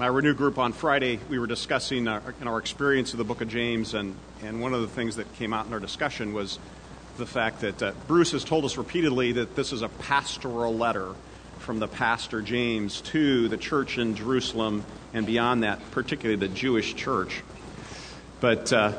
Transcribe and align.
my 0.00 0.06
Renew 0.06 0.32
group 0.32 0.58
on 0.58 0.72
Friday, 0.72 1.20
we 1.28 1.38
were 1.38 1.46
discussing 1.46 2.08
our, 2.08 2.22
our 2.46 2.58
experience 2.58 3.12
of 3.12 3.18
the 3.18 3.24
book 3.24 3.42
of 3.42 3.48
James, 3.48 3.92
and, 3.92 4.16
and 4.42 4.62
one 4.62 4.72
of 4.72 4.80
the 4.80 4.88
things 4.88 5.16
that 5.16 5.30
came 5.34 5.52
out 5.52 5.66
in 5.66 5.74
our 5.74 5.78
discussion 5.78 6.32
was 6.32 6.58
the 7.18 7.26
fact 7.26 7.60
that 7.60 7.82
uh, 7.82 7.92
Bruce 8.06 8.32
has 8.32 8.42
told 8.42 8.64
us 8.64 8.78
repeatedly 8.78 9.32
that 9.32 9.56
this 9.56 9.74
is 9.74 9.82
a 9.82 9.90
pastoral 9.90 10.74
letter 10.74 11.12
from 11.58 11.80
the 11.80 11.86
pastor 11.86 12.40
James 12.40 13.02
to 13.02 13.48
the 13.48 13.58
church 13.58 13.98
in 13.98 14.14
Jerusalem 14.14 14.86
and 15.12 15.26
beyond 15.26 15.64
that, 15.64 15.90
particularly 15.90 16.36
the 16.36 16.48
Jewish 16.48 16.94
church. 16.94 17.42
But 18.40 18.72
uh, 18.72 18.92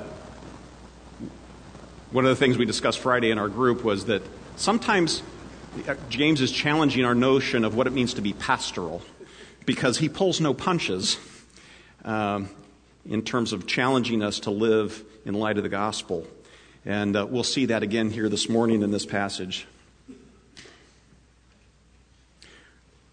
one 2.12 2.26
of 2.26 2.30
the 2.30 2.36
things 2.36 2.60
we 2.60 2.66
discussed 2.66 3.00
Friday 3.00 3.32
in 3.32 3.40
our 3.40 3.50
group 3.50 3.84
was 3.84 4.06
that 4.06 4.22
sometimes 4.56 5.24
uh, 5.88 5.96
James 6.10 6.42
is 6.42 6.52
challenging 6.52 7.06
our 7.06 7.16
notion 7.16 7.66
of 7.66 7.76
what 7.76 7.88
it 7.88 7.92
means 7.92 8.14
to 8.14 8.22
be 8.22 8.34
pastoral 8.34 9.02
because 9.66 9.98
he 9.98 10.10
pulls 10.10 10.42
no 10.42 10.54
punches 10.54 11.18
um, 12.04 12.50
in 13.06 13.22
terms 13.22 13.54
of 13.54 13.68
challenging 13.68 14.24
us 14.24 14.42
to 14.42 14.52
live 14.52 15.04
in 15.26 15.34
light 15.34 15.58
of 15.58 15.64
the 15.64 15.70
gospel. 15.70 16.26
And 16.86 17.16
uh, 17.16 17.28
we'll 17.30 17.44
see 17.44 17.66
that 17.68 17.84
again 17.84 18.10
here 18.10 18.30
this 18.30 18.50
morning 18.50 18.82
in 18.82 18.92
this 18.92 19.06
passage. 19.06 19.68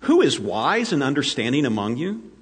Who 0.01 0.23
is 0.23 0.41
wise 0.41 0.93
and 0.93 1.03
understanding 1.03 1.67
among 1.67 1.97
you? 1.97 2.33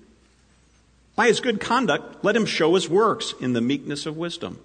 By 1.16 1.28
his 1.28 1.40
good 1.40 1.60
conduct, 1.60 2.22
let 2.22 2.36
him 2.36 2.46
show 2.46 2.74
his 2.74 2.88
works 2.88 3.34
in 3.40 3.54
the 3.54 3.60
meekness 3.60 4.06
of 4.06 4.16
wisdom. 4.16 4.60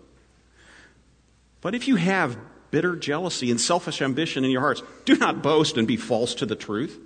But 1.62 1.74
if 1.74 1.88
you 1.88 1.96
have 1.96 2.38
bitter 2.70 2.96
jealousy 2.96 3.50
and 3.50 3.60
selfish 3.60 4.02
ambition 4.02 4.44
in 4.44 4.52
your 4.52 4.62
hearts, 4.62 4.84
do 5.06 5.16
not 5.16 5.42
boast 5.42 5.78
and 5.78 5.88
be 5.88 5.98
false 5.98 6.36
to 6.36 6.46
the 6.46 6.56
truth. 6.56 7.00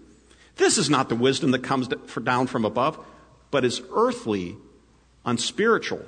This 0.56 0.78
is 0.78 0.90
not 0.90 1.10
the 1.10 1.16
wisdom 1.16 1.52
that 1.52 1.64
comes 1.64 1.88
down 1.88 2.48
from 2.48 2.66
above, 2.66 3.04
but 3.52 3.66
is 3.66 3.82
earthly, 3.94 4.58
unspiritual, 5.26 6.06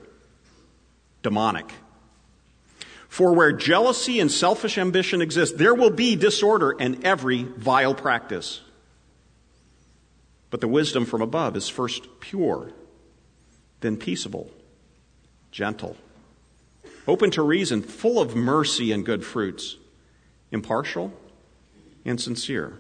demonic. 1.22 1.72
For 3.10 3.34
where 3.34 3.52
jealousy 3.52 4.20
and 4.20 4.32
selfish 4.32 4.78
ambition 4.78 5.22
exist, 5.22 5.58
there 5.58 5.74
will 5.74 5.90
be 5.90 6.16
disorder 6.16 6.76
and 6.80 7.04
every 7.06 7.44
vile 7.44 7.96
practice. 7.96 8.62
But 10.50 10.62
the 10.62 10.68
wisdom 10.68 11.06
from 11.06 11.22
above 11.22 11.58
is 11.58 11.68
first 11.68 12.20
pure, 12.20 12.72
then 13.82 13.98
peaceable, 13.98 14.50
gentle, 15.52 15.98
open 17.08 17.32
to 17.32 17.42
reason, 17.42 17.82
full 17.82 18.22
of 18.22 18.36
mercy 18.36 18.92
and 18.92 19.06
good 19.06 19.26
fruits, 19.26 19.78
impartial 20.52 21.12
and 22.06 22.20
sincere. 22.20 22.80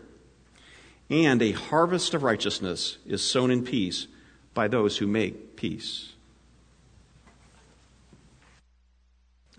And 1.09 1.41
a 1.41 1.53
harvest 1.53 2.13
of 2.13 2.23
righteousness 2.23 2.97
is 3.05 3.23
sown 3.23 3.49
in 3.49 3.63
peace 3.63 4.07
by 4.53 4.67
those 4.67 4.97
who 4.97 5.07
make 5.07 5.55
peace. 5.55 6.13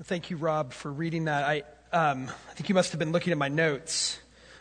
Thank 0.03 0.31
you, 0.31 0.37
Rob, 0.37 0.73
for 0.73 0.93
reading 0.93 1.25
that. 1.25 1.45
I, 1.45 1.63
um, 1.93 2.31
I 2.51 2.53
think 2.53 2.69
you 2.69 2.75
must 2.75 2.93
have 2.93 2.99
been 2.99 3.13
looking 3.13 3.33
at 3.33 3.39
my 3.39 3.49
notes. 3.49 4.19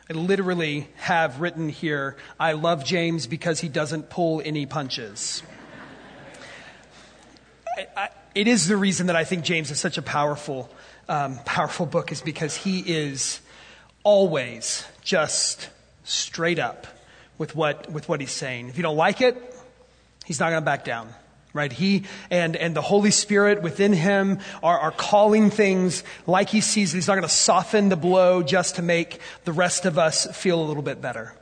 I 0.10 0.14
literally 0.14 0.88
have 0.96 1.42
written 1.42 1.68
here, 1.68 2.16
I 2.40 2.54
love 2.54 2.86
James 2.86 3.28
because 3.28 3.60
he 3.60 3.68
doesn't 3.68 4.10
pull 4.10 4.42
any 4.44 4.66
punches. 4.66 5.44
I, 7.78 7.88
I, 7.96 8.10
it 8.34 8.48
is 8.48 8.68
the 8.68 8.78
reason 8.78 9.08
that 9.08 9.18
I 9.18 9.26
think 9.26 9.44
James 9.44 9.70
is 9.70 9.80
such 9.80 9.98
a 9.98 10.02
powerful, 10.02 10.70
um, 11.10 11.40
powerful 11.46 11.86
book, 11.86 12.12
is 12.14 12.22
because 12.22 12.56
he 12.56 12.80
is 12.80 13.42
always 14.04 14.86
just 15.02 15.70
straight 16.08 16.60
up 16.60 16.88
with 17.38 17.56
what, 17.56 17.92
with 17.92 18.10
what 18.10 18.20
he's 18.20 18.32
saying. 18.32 18.70
If 18.70 18.78
you 18.78 18.84
don't 18.84 18.98
like 18.98 19.22
it, 19.22 19.36
he's 20.26 20.40
not 20.40 20.50
going 20.50 20.62
to 20.62 20.66
back 20.66 20.84
down. 20.84 21.10
Right? 21.54 21.72
He 21.72 22.04
and, 22.30 22.56
and 22.56 22.76
the 22.76 22.82
Holy 22.82 23.10
Spirit 23.10 23.64
within 23.64 23.92
him 23.92 24.40
are, 24.62 24.78
are 24.78 24.92
calling 24.92 25.50
things 25.50 26.04
like 26.28 26.50
he 26.50 26.62
sees. 26.62 26.92
He's 26.92 27.08
not 27.08 27.16
going 27.16 27.24
to 27.24 27.34
soften 27.34 27.90
the 27.90 27.96
blow 27.96 28.44
just 28.44 28.76
to 28.76 28.84
make 28.84 29.20
the 29.44 29.54
rest 29.54 29.86
of 29.86 29.98
us 29.98 30.28
feel 30.38 30.62
a 30.62 30.66
little 30.66 30.84
bit 30.84 31.02
better. 31.02 31.34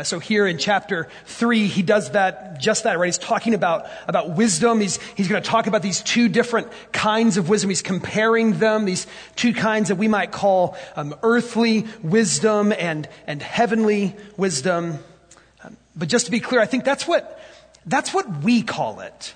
Uh, 0.00 0.02
so 0.02 0.18
here 0.18 0.46
in 0.46 0.56
chapter 0.56 1.08
three, 1.26 1.66
he 1.66 1.82
does 1.82 2.12
that, 2.12 2.58
just 2.58 2.84
that, 2.84 2.98
right? 2.98 3.04
He's 3.04 3.18
talking 3.18 3.52
about, 3.52 3.86
about 4.08 4.30
wisdom. 4.30 4.80
He's, 4.80 4.96
he's 5.14 5.28
going 5.28 5.42
to 5.42 5.46
talk 5.46 5.66
about 5.66 5.82
these 5.82 6.00
two 6.00 6.30
different 6.30 6.68
kinds 6.90 7.36
of 7.36 7.50
wisdom. 7.50 7.68
He's 7.68 7.82
comparing 7.82 8.58
them, 8.58 8.86
these 8.86 9.06
two 9.36 9.52
kinds 9.52 9.88
that 9.88 9.96
we 9.96 10.08
might 10.08 10.32
call 10.32 10.78
um, 10.96 11.14
earthly 11.22 11.86
wisdom 12.02 12.72
and, 12.72 13.10
and 13.26 13.42
heavenly 13.42 14.16
wisdom. 14.38 15.00
Um, 15.62 15.76
but 15.94 16.08
just 16.08 16.24
to 16.24 16.30
be 16.30 16.40
clear, 16.40 16.62
I 16.62 16.66
think 16.66 16.84
that's 16.84 17.06
what, 17.06 17.38
that's 17.84 18.14
what 18.14 18.42
we 18.42 18.62
call 18.62 19.00
it. 19.00 19.34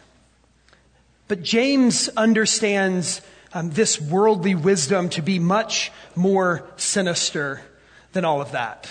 But 1.29 1.43
James 1.43 2.09
understands 2.17 3.21
um, 3.53 3.69
this 3.69 4.01
worldly 4.01 4.55
wisdom 4.55 5.11
to 5.11 5.21
be 5.21 5.39
much 5.39 5.93
more 6.17 6.67
sinister 6.77 7.61
than 8.15 8.25
all 8.25 8.41
of 8.41 8.53
that. 8.53 8.89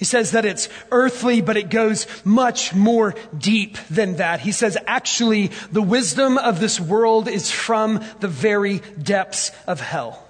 He 0.00 0.06
says 0.06 0.30
that 0.30 0.46
it's 0.46 0.70
earthly, 0.90 1.42
but 1.42 1.58
it 1.58 1.68
goes 1.68 2.06
much 2.24 2.74
more 2.74 3.14
deep 3.36 3.76
than 3.90 4.16
that. 4.16 4.40
He 4.40 4.50
says 4.50 4.78
actually 4.86 5.48
the 5.72 5.82
wisdom 5.82 6.38
of 6.38 6.58
this 6.58 6.80
world 6.80 7.28
is 7.28 7.50
from 7.50 8.02
the 8.18 8.26
very 8.26 8.78
depths 8.78 9.52
of 9.66 9.78
hell. 9.78 10.26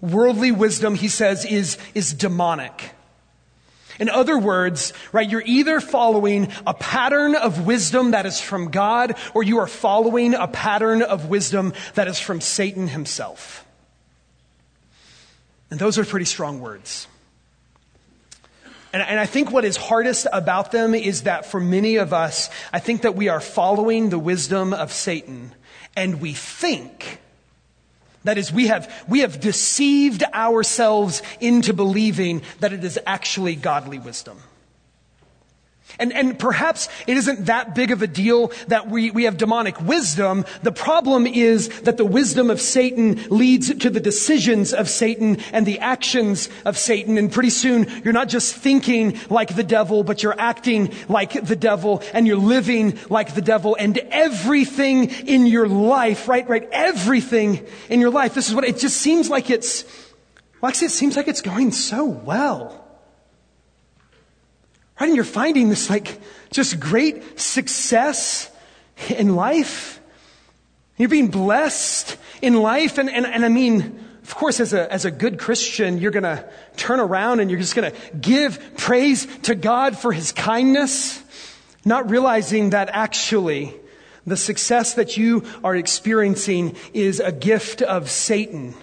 Worldly 0.00 0.52
wisdom, 0.52 0.94
he 0.94 1.08
says, 1.08 1.44
is, 1.44 1.76
is 1.92 2.14
demonic. 2.14 2.92
In 3.98 4.08
other 4.08 4.38
words, 4.38 4.92
right, 5.10 5.28
you're 5.28 5.42
either 5.44 5.80
following 5.80 6.52
a 6.68 6.74
pattern 6.74 7.34
of 7.34 7.66
wisdom 7.66 8.12
that 8.12 8.26
is 8.26 8.40
from 8.40 8.70
God, 8.70 9.16
or 9.34 9.42
you 9.42 9.58
are 9.58 9.66
following 9.66 10.34
a 10.34 10.46
pattern 10.46 11.02
of 11.02 11.26
wisdom 11.26 11.72
that 11.94 12.06
is 12.06 12.20
from 12.20 12.40
Satan 12.40 12.86
himself. 12.86 13.66
And 15.68 15.80
those 15.80 15.98
are 15.98 16.04
pretty 16.04 16.26
strong 16.26 16.60
words. 16.60 17.08
And, 18.96 19.06
and, 19.06 19.20
I 19.20 19.26
think 19.26 19.50
what 19.50 19.66
is 19.66 19.76
hardest 19.76 20.26
about 20.32 20.72
them 20.72 20.94
is 20.94 21.24
that 21.24 21.44
for 21.44 21.60
many 21.60 21.96
of 21.96 22.14
us, 22.14 22.48
I 22.72 22.78
think 22.78 23.02
that 23.02 23.14
we 23.14 23.28
are 23.28 23.42
following 23.42 24.08
the 24.08 24.18
wisdom 24.18 24.72
of 24.72 24.90
Satan 24.90 25.54
and 25.94 26.18
we 26.22 26.32
think 26.32 27.20
that 28.24 28.38
is, 28.38 28.50
we 28.50 28.68
have, 28.68 28.90
we 29.06 29.20
have 29.20 29.38
deceived 29.38 30.22
ourselves 30.32 31.20
into 31.42 31.74
believing 31.74 32.40
that 32.60 32.72
it 32.72 32.84
is 32.84 32.98
actually 33.04 33.54
godly 33.54 33.98
wisdom. 33.98 34.38
And, 35.98 36.12
and 36.12 36.38
perhaps 36.38 36.88
it 37.06 37.16
isn't 37.16 37.46
that 37.46 37.74
big 37.74 37.90
of 37.90 38.02
a 38.02 38.06
deal 38.06 38.52
that 38.68 38.88
we, 38.88 39.10
we 39.10 39.24
have 39.24 39.38
demonic 39.38 39.80
wisdom. 39.80 40.44
The 40.62 40.72
problem 40.72 41.26
is 41.26 41.68
that 41.80 41.96
the 41.96 42.04
wisdom 42.04 42.50
of 42.50 42.60
Satan 42.60 43.22
leads 43.30 43.74
to 43.74 43.88
the 43.88 44.00
decisions 44.00 44.74
of 44.74 44.90
Satan 44.90 45.38
and 45.52 45.64
the 45.64 45.78
actions 45.78 46.50
of 46.64 46.76
Satan. 46.76 47.16
And 47.16 47.32
pretty 47.32 47.50
soon 47.50 47.86
you're 48.04 48.12
not 48.12 48.28
just 48.28 48.54
thinking 48.54 49.18
like 49.30 49.56
the 49.56 49.64
devil, 49.64 50.04
but 50.04 50.22
you're 50.22 50.38
acting 50.38 50.92
like 51.08 51.32
the 51.46 51.56
devil 51.56 52.02
and 52.12 52.26
you're 52.26 52.36
living 52.36 52.98
like 53.08 53.34
the 53.34 53.42
devil 53.42 53.76
and 53.78 53.96
everything 54.10 55.08
in 55.26 55.46
your 55.46 55.66
life, 55.68 56.28
right, 56.28 56.46
right, 56.48 56.68
everything 56.72 57.66
in 57.88 58.00
your 58.00 58.10
life. 58.10 58.34
This 58.34 58.48
is 58.48 58.54
what 58.54 58.64
it 58.64 58.78
just 58.78 58.98
seems 58.98 59.30
like 59.30 59.48
it's, 59.48 59.84
well, 60.60 60.68
actually 60.68 60.88
it 60.88 60.90
seems 60.90 61.16
like 61.16 61.28
it's 61.28 61.42
going 61.42 61.72
so 61.72 62.04
well. 62.04 62.85
Right? 65.00 65.08
And 65.08 65.16
you're 65.16 65.24
finding 65.24 65.68
this 65.68 65.90
like 65.90 66.20
just 66.50 66.80
great 66.80 67.38
success 67.38 68.50
in 69.10 69.36
life. 69.36 70.00
You're 70.96 71.08
being 71.08 71.28
blessed 71.28 72.16
in 72.40 72.54
life. 72.54 72.98
And, 72.98 73.10
and, 73.10 73.26
and 73.26 73.44
I 73.44 73.48
mean, 73.48 74.00
of 74.22 74.34
course, 74.34 74.58
as 74.58 74.72
a, 74.72 74.90
as 74.92 75.04
a 75.04 75.10
good 75.10 75.38
Christian, 75.38 75.98
you're 75.98 76.10
going 76.10 76.24
to 76.24 76.48
turn 76.76 76.98
around 76.98 77.40
and 77.40 77.50
you're 77.50 77.60
just 77.60 77.76
going 77.76 77.92
to 77.92 78.16
give 78.16 78.76
praise 78.76 79.26
to 79.42 79.54
God 79.54 79.96
for 79.96 80.12
his 80.12 80.32
kindness, 80.32 81.22
not 81.84 82.10
realizing 82.10 82.70
that 82.70 82.88
actually 82.90 83.74
the 84.26 84.36
success 84.36 84.94
that 84.94 85.16
you 85.16 85.44
are 85.62 85.76
experiencing 85.76 86.74
is 86.92 87.20
a 87.20 87.30
gift 87.30 87.82
of 87.82 88.10
Satan 88.10 88.74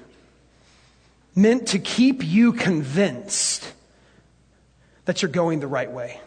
meant 1.35 1.67
to 1.69 1.79
keep 1.79 2.23
you 2.23 2.53
convinced 2.53 3.72
that 5.05 5.21
you're 5.21 5.31
going 5.31 5.59
the 5.59 5.67
right 5.67 5.91
way. 5.91 6.19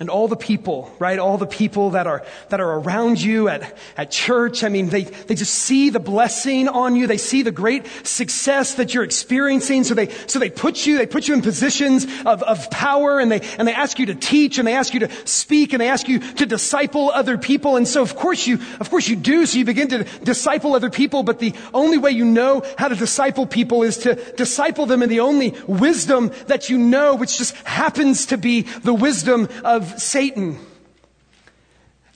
And 0.00 0.10
all 0.10 0.28
the 0.28 0.36
people, 0.36 0.94
right? 1.00 1.18
All 1.18 1.38
the 1.38 1.46
people 1.46 1.90
that 1.90 2.06
are, 2.06 2.24
that 2.50 2.60
are 2.60 2.78
around 2.78 3.20
you 3.20 3.48
at, 3.48 3.76
at 3.96 4.12
church. 4.12 4.62
I 4.62 4.68
mean, 4.68 4.90
they, 4.90 5.02
they 5.02 5.34
just 5.34 5.52
see 5.52 5.90
the 5.90 5.98
blessing 5.98 6.68
on 6.68 6.94
you. 6.94 7.08
They 7.08 7.18
see 7.18 7.42
the 7.42 7.50
great 7.50 7.84
success 8.06 8.74
that 8.74 8.94
you're 8.94 9.02
experiencing. 9.02 9.82
So 9.82 9.94
they, 9.94 10.08
so 10.28 10.38
they 10.38 10.50
put 10.50 10.86
you, 10.86 10.98
they 10.98 11.06
put 11.06 11.26
you 11.26 11.34
in 11.34 11.42
positions 11.42 12.06
of, 12.24 12.44
of 12.44 12.70
power 12.70 13.18
and 13.18 13.32
they, 13.32 13.40
and 13.58 13.66
they 13.66 13.72
ask 13.72 13.98
you 13.98 14.06
to 14.06 14.14
teach 14.14 14.58
and 14.58 14.68
they 14.68 14.74
ask 14.74 14.94
you 14.94 15.00
to 15.00 15.10
speak 15.26 15.72
and 15.72 15.80
they 15.80 15.88
ask 15.88 16.06
you 16.06 16.20
to 16.20 16.46
disciple 16.46 17.10
other 17.10 17.36
people. 17.36 17.74
And 17.74 17.88
so 17.88 18.00
of 18.00 18.14
course 18.14 18.46
you, 18.46 18.60
of 18.78 18.90
course 18.90 19.08
you 19.08 19.16
do. 19.16 19.46
So 19.46 19.58
you 19.58 19.64
begin 19.64 19.88
to 19.88 20.04
disciple 20.22 20.76
other 20.76 20.90
people. 20.90 21.24
But 21.24 21.40
the 21.40 21.54
only 21.74 21.98
way 21.98 22.12
you 22.12 22.24
know 22.24 22.62
how 22.78 22.86
to 22.86 22.94
disciple 22.94 23.46
people 23.46 23.82
is 23.82 23.98
to 23.98 24.14
disciple 24.34 24.86
them 24.86 25.02
in 25.02 25.08
the 25.08 25.20
only 25.20 25.56
wisdom 25.66 26.30
that 26.46 26.70
you 26.70 26.78
know, 26.78 27.16
which 27.16 27.36
just 27.36 27.56
happens 27.66 28.26
to 28.26 28.38
be 28.38 28.62
the 28.62 28.94
wisdom 28.94 29.48
of 29.64 29.87
Satan. 29.96 30.58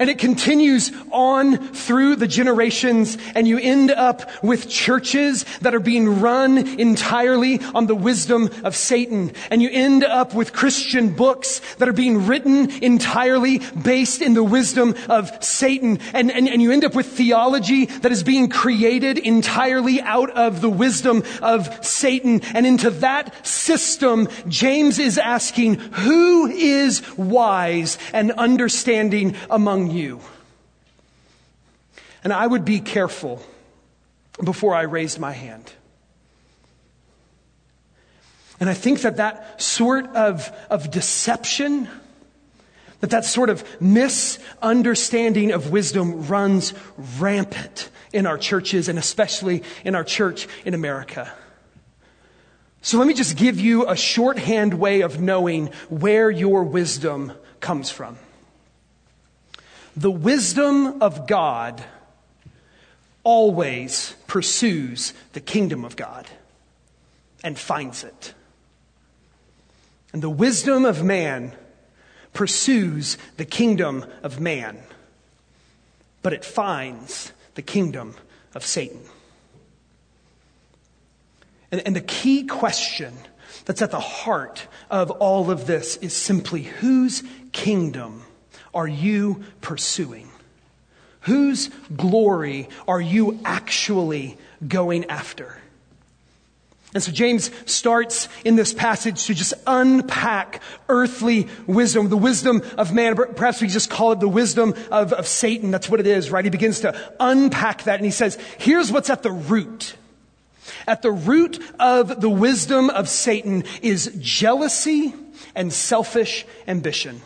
And 0.03 0.11
it 0.11 0.19
continues 0.19 0.91
on 1.13 1.59
through 1.59 2.17
the 2.17 2.27
generations, 2.27 3.17
and 3.37 3.47
you 3.47 3.57
end 3.57 3.93
up 3.93 4.29
with 4.43 4.69
churches 4.69 5.45
that 5.61 5.77
are 5.77 5.79
being 5.79 6.19
run 6.19 6.59
entirely 6.59 7.61
on 7.73 7.87
the 7.87 7.95
wisdom 7.95 8.51
of 8.65 8.75
Satan. 8.75 9.33
And 9.49 9.63
you 9.63 9.71
end 9.71 10.03
up 10.03 10.35
with 10.35 10.53
Christian 10.53 11.15
books 11.15 11.61
that 11.77 11.89
are 11.89 11.93
being 11.93 12.27
written 12.27 12.69
entirely 12.83 13.61
based 13.81 14.23
in 14.23 14.35
the 14.35 14.43
wisdom 14.43 14.97
of 15.09 15.31
Satan. 15.45 16.01
And, 16.13 16.33
and, 16.33 16.49
and 16.49 16.61
you 16.61 16.73
end 16.73 16.85
up 16.85 16.97
with 16.97 17.07
theology 17.07 17.85
that 17.87 18.11
is 18.11 18.25
being 18.25 18.49
created 18.49 19.19
entirely 19.19 20.01
out 20.01 20.31
of 20.31 20.61
the 20.61 20.71
wisdom 20.71 21.23
of 21.41 21.87
Satan. 21.87 22.41
And 22.55 22.67
into 22.67 22.91
that 22.91 23.47
system, 23.47 24.27
James 24.49 24.99
is 24.99 25.17
asking, 25.17 25.77
who 25.77 26.49
is 26.49 27.03
wise 27.17 27.99
and 28.13 28.33
understanding 28.33 29.37
among 29.49 29.92
you. 29.93 30.21
And 32.25 32.33
I 32.33 32.47
would 32.47 32.65
be 32.65 32.81
careful 32.81 33.43
before 34.43 34.75
I 34.75 34.83
raised 34.83 35.19
my 35.19 35.33
hand. 35.33 35.73
And 38.61 38.71
I 38.71 38.75
think 38.75 39.01
that 39.01 39.17
that 39.17 39.61
sort 39.61 40.07
of, 40.15 40.51
of 40.71 40.91
deception, 40.91 41.89
that 43.01 43.11
that 43.11 43.25
sort 43.25 43.51
of 43.51 43.65
misunderstanding 43.81 45.51
of 45.51 45.73
wisdom 45.73 46.29
runs 46.29 46.73
rampant 47.19 47.91
in 48.13 48.27
our 48.27 48.39
churches 48.39 48.89
and 48.89 48.99
especially 48.99 49.65
in 49.85 49.97
our 49.97 50.05
church 50.05 50.47
in 50.65 50.75
America. 50.75 51.33
So 52.83 52.99
let 52.99 53.07
me 53.07 53.15
just 53.15 53.37
give 53.37 53.59
you 53.59 53.89
a 53.89 53.97
shorthand 53.97 54.75
way 54.75 55.01
of 55.01 55.21
knowing 55.21 55.69
where 55.89 56.31
your 56.31 56.65
wisdom 56.65 57.33
comes 57.61 57.91
from. 57.91 58.19
The 59.97 60.11
wisdom 60.11 61.03
of 61.03 61.27
God 61.27 61.83
always 63.25 64.15
pursues 64.27 65.13
the 65.33 65.41
kingdom 65.41 65.85
of 65.85 65.97
God 65.97 66.27
and 67.45 67.59
finds 67.59 68.03
it. 68.05 68.35
And 70.13 70.23
the 70.23 70.31
wisdom 70.31 70.85
of 70.85 71.03
man 71.03 71.53
pursues 72.33 73.19
the 73.37 73.45
kingdom 73.45 74.05
of 74.23 74.41
man, 74.41 74.79
but 76.23 76.33
it 76.33 76.45
finds 76.45 77.33
the 77.55 77.63
kingdom 77.63 78.15
of 78.55 78.65
Satan. 78.65 79.01
And, 81.71 81.83
and, 81.87 81.97
the 81.97 82.03
key 82.03 82.45
question 82.45 83.15
that's 83.65 83.81
at 83.81 83.91
the 83.91 84.01
heart 84.01 84.67
of 84.91 85.11
all 85.11 85.51
of 85.51 85.67
this 85.67 85.97
is 85.99 86.13
simply 86.13 86.63
whose 86.63 87.23
kingdom 87.53 88.25
are 88.75 88.89
you 88.89 89.45
pursuing? 89.61 90.29
Whose 91.23 91.69
glory 91.97 92.69
are 92.89 93.01
you 93.01 93.41
actually 93.45 94.37
going 94.67 95.05
after? 95.07 95.57
And 96.95 97.03
so 97.03 97.11
James 97.11 97.51
starts 97.65 98.29
in 98.45 98.57
this 98.57 98.75
passage 98.75 99.25
to 99.27 99.35
just 99.35 99.55
unpack 99.67 100.61
earthly 100.91 101.49
wisdom, 101.67 102.11
the 102.11 102.19
wisdom 102.19 102.63
of 102.77 102.93
man. 102.93 103.17
Perhaps 103.17 103.63
we 103.63 103.69
just 103.69 103.89
call 103.89 104.13
it 104.13 104.21
the 104.21 104.29
wisdom 104.29 104.75
of, 104.91 105.15
of 105.15 105.27
Satan. 105.27 105.71
That's 105.71 105.89
what 105.89 106.01
it 106.01 106.07
is, 106.07 106.31
right? 106.31 106.45
He 106.45 106.51
begins 106.51 106.81
to 106.81 106.95
unpack 107.19 107.85
that 107.85 107.97
and 107.97 108.05
he 108.05 108.11
says, 108.11 108.37
here's 108.59 108.93
what's 108.93 109.09
at 109.09 109.23
the 109.23 109.31
root. 109.33 109.95
At 110.87 111.01
the 111.01 111.11
root 111.11 111.63
of 111.81 112.21
the 112.21 112.31
wisdom 112.31 112.91
of 112.91 113.09
Satan 113.09 113.65
is 113.81 114.15
jealousy 114.21 115.15
and 115.55 115.73
selfish 115.73 116.45
ambition. 116.69 117.23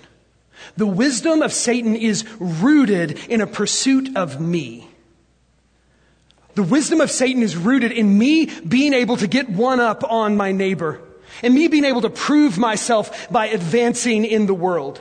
The 0.77 0.87
wisdom 0.87 1.43
of 1.43 1.53
Satan 1.53 1.97
is 1.97 2.25
rooted 2.39 3.19
in 3.29 3.41
a 3.41 3.47
pursuit 3.47 4.17
of 4.17 4.41
me. 4.41 4.89
The 6.55 6.63
wisdom 6.63 7.01
of 7.01 7.11
Satan 7.11 7.43
is 7.43 7.57
rooted 7.57 7.93
in 7.93 8.19
me 8.19 8.47
being 8.47 8.95
able 8.95 9.19
to 9.19 9.27
get 9.27 9.49
one 9.49 9.79
up 9.79 10.03
on 10.11 10.37
my 10.37 10.53
neighbor 10.53 11.01
and 11.43 11.55
me 11.55 11.69
being 11.69 11.85
able 11.85 12.01
to 12.03 12.11
prove 12.11 12.57
myself 12.57 13.31
by 13.31 13.49
advancing 13.49 14.25
in 14.25 14.47
the 14.47 14.55
world. 14.55 15.01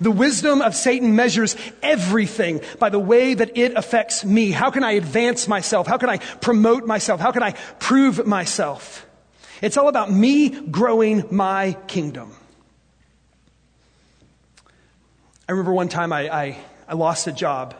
The 0.00 0.10
wisdom 0.10 0.62
of 0.62 0.74
Satan 0.74 1.16
measures 1.16 1.56
everything 1.82 2.60
by 2.78 2.90
the 2.90 2.98
way 2.98 3.34
that 3.34 3.56
it 3.56 3.74
affects 3.74 4.24
me. 4.24 4.50
How 4.50 4.70
can 4.70 4.84
I 4.84 4.92
advance 4.92 5.46
myself? 5.48 5.86
How 5.86 5.98
can 5.98 6.08
I 6.08 6.18
promote 6.18 6.86
myself? 6.86 7.20
How 7.20 7.32
can 7.32 7.42
I 7.42 7.52
prove 7.80 8.26
myself? 8.26 9.06
It's 9.60 9.76
all 9.76 9.88
about 9.88 10.10
me 10.10 10.48
growing 10.48 11.24
my 11.30 11.76
kingdom. 11.86 12.34
I 15.46 15.52
remember 15.52 15.74
one 15.74 15.90
time 15.90 16.10
I, 16.10 16.30
I, 16.30 16.56
I 16.88 16.94
lost 16.94 17.26
a 17.26 17.32
job 17.32 17.74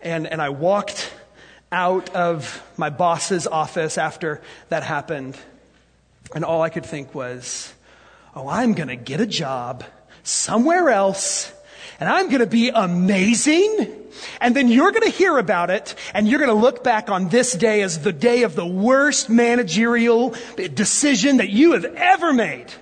and, 0.00 0.26
and 0.26 0.42
I 0.42 0.48
walked 0.48 1.12
out 1.70 2.10
of 2.10 2.60
my 2.76 2.90
boss's 2.90 3.46
office 3.46 3.98
after 3.98 4.42
that 4.68 4.82
happened. 4.82 5.36
And 6.34 6.44
all 6.44 6.62
I 6.62 6.70
could 6.70 6.84
think 6.84 7.14
was, 7.14 7.72
oh, 8.34 8.48
I'm 8.48 8.74
going 8.74 8.88
to 8.88 8.96
get 8.96 9.20
a 9.20 9.26
job 9.26 9.84
somewhere 10.24 10.90
else 10.90 11.52
and 12.00 12.08
I'm 12.08 12.26
going 12.26 12.40
to 12.40 12.46
be 12.46 12.70
amazing. 12.70 14.02
And 14.40 14.56
then 14.56 14.66
you're 14.66 14.90
going 14.90 15.04
to 15.04 15.16
hear 15.16 15.38
about 15.38 15.70
it 15.70 15.94
and 16.14 16.26
you're 16.26 16.40
going 16.40 16.50
to 16.50 16.60
look 16.60 16.82
back 16.82 17.10
on 17.10 17.28
this 17.28 17.52
day 17.52 17.82
as 17.82 18.00
the 18.00 18.12
day 18.12 18.42
of 18.42 18.56
the 18.56 18.66
worst 18.66 19.30
managerial 19.30 20.34
decision 20.56 21.36
that 21.36 21.48
you 21.48 21.74
have 21.74 21.84
ever 21.84 22.32
made. 22.32 22.72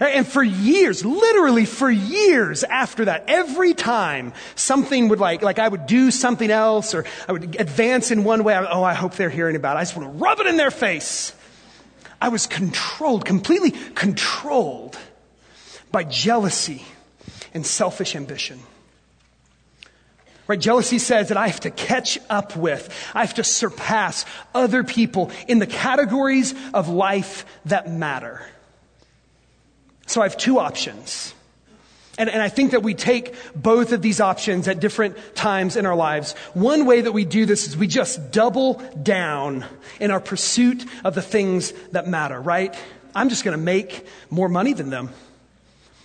And 0.00 0.26
for 0.26 0.42
years, 0.42 1.04
literally 1.04 1.66
for 1.66 1.90
years 1.90 2.64
after 2.64 3.04
that, 3.04 3.24
every 3.28 3.74
time 3.74 4.32
something 4.56 5.08
would 5.08 5.20
like, 5.20 5.42
like 5.42 5.58
I 5.58 5.68
would 5.68 5.86
do 5.86 6.10
something 6.10 6.50
else 6.50 6.94
or 6.94 7.04
I 7.28 7.32
would 7.32 7.60
advance 7.60 8.10
in 8.10 8.24
one 8.24 8.42
way, 8.42 8.54
I, 8.54 8.64
oh, 8.64 8.82
I 8.82 8.94
hope 8.94 9.14
they're 9.14 9.30
hearing 9.30 9.56
about 9.56 9.76
it. 9.76 9.80
I 9.80 9.82
just 9.82 9.96
want 9.96 10.12
to 10.12 10.18
rub 10.18 10.40
it 10.40 10.46
in 10.46 10.56
their 10.56 10.72
face. 10.72 11.32
I 12.20 12.28
was 12.28 12.46
controlled, 12.46 13.24
completely 13.24 13.70
controlled 13.70 14.98
by 15.92 16.04
jealousy 16.04 16.84
and 17.52 17.64
selfish 17.64 18.16
ambition. 18.16 18.58
Right? 20.46 20.60
Jealousy 20.60 20.98
says 20.98 21.28
that 21.28 21.36
I 21.36 21.46
have 21.48 21.60
to 21.60 21.70
catch 21.70 22.18
up 22.28 22.56
with, 22.56 22.92
I 23.14 23.20
have 23.20 23.34
to 23.34 23.44
surpass 23.44 24.26
other 24.54 24.84
people 24.84 25.30
in 25.46 25.58
the 25.58 25.66
categories 25.66 26.54
of 26.74 26.88
life 26.88 27.46
that 27.66 27.90
matter. 27.90 28.44
So 30.06 30.20
I 30.20 30.24
have 30.24 30.36
two 30.36 30.58
options. 30.58 31.34
And, 32.16 32.30
and, 32.30 32.40
I 32.40 32.48
think 32.48 32.70
that 32.70 32.84
we 32.84 32.94
take 32.94 33.34
both 33.56 33.90
of 33.90 34.00
these 34.00 34.20
options 34.20 34.68
at 34.68 34.78
different 34.78 35.16
times 35.34 35.74
in 35.76 35.84
our 35.84 35.96
lives. 35.96 36.34
One 36.52 36.86
way 36.86 37.00
that 37.00 37.10
we 37.10 37.24
do 37.24 37.44
this 37.44 37.66
is 37.66 37.76
we 37.76 37.88
just 37.88 38.30
double 38.30 38.74
down 39.02 39.64
in 39.98 40.12
our 40.12 40.20
pursuit 40.20 40.84
of 41.02 41.16
the 41.16 41.22
things 41.22 41.72
that 41.90 42.06
matter, 42.06 42.40
right? 42.40 42.72
I'm 43.16 43.28
just 43.30 43.44
going 43.44 43.58
to 43.58 43.62
make 43.62 44.06
more 44.30 44.48
money 44.48 44.74
than 44.74 44.90
them. 44.90 45.10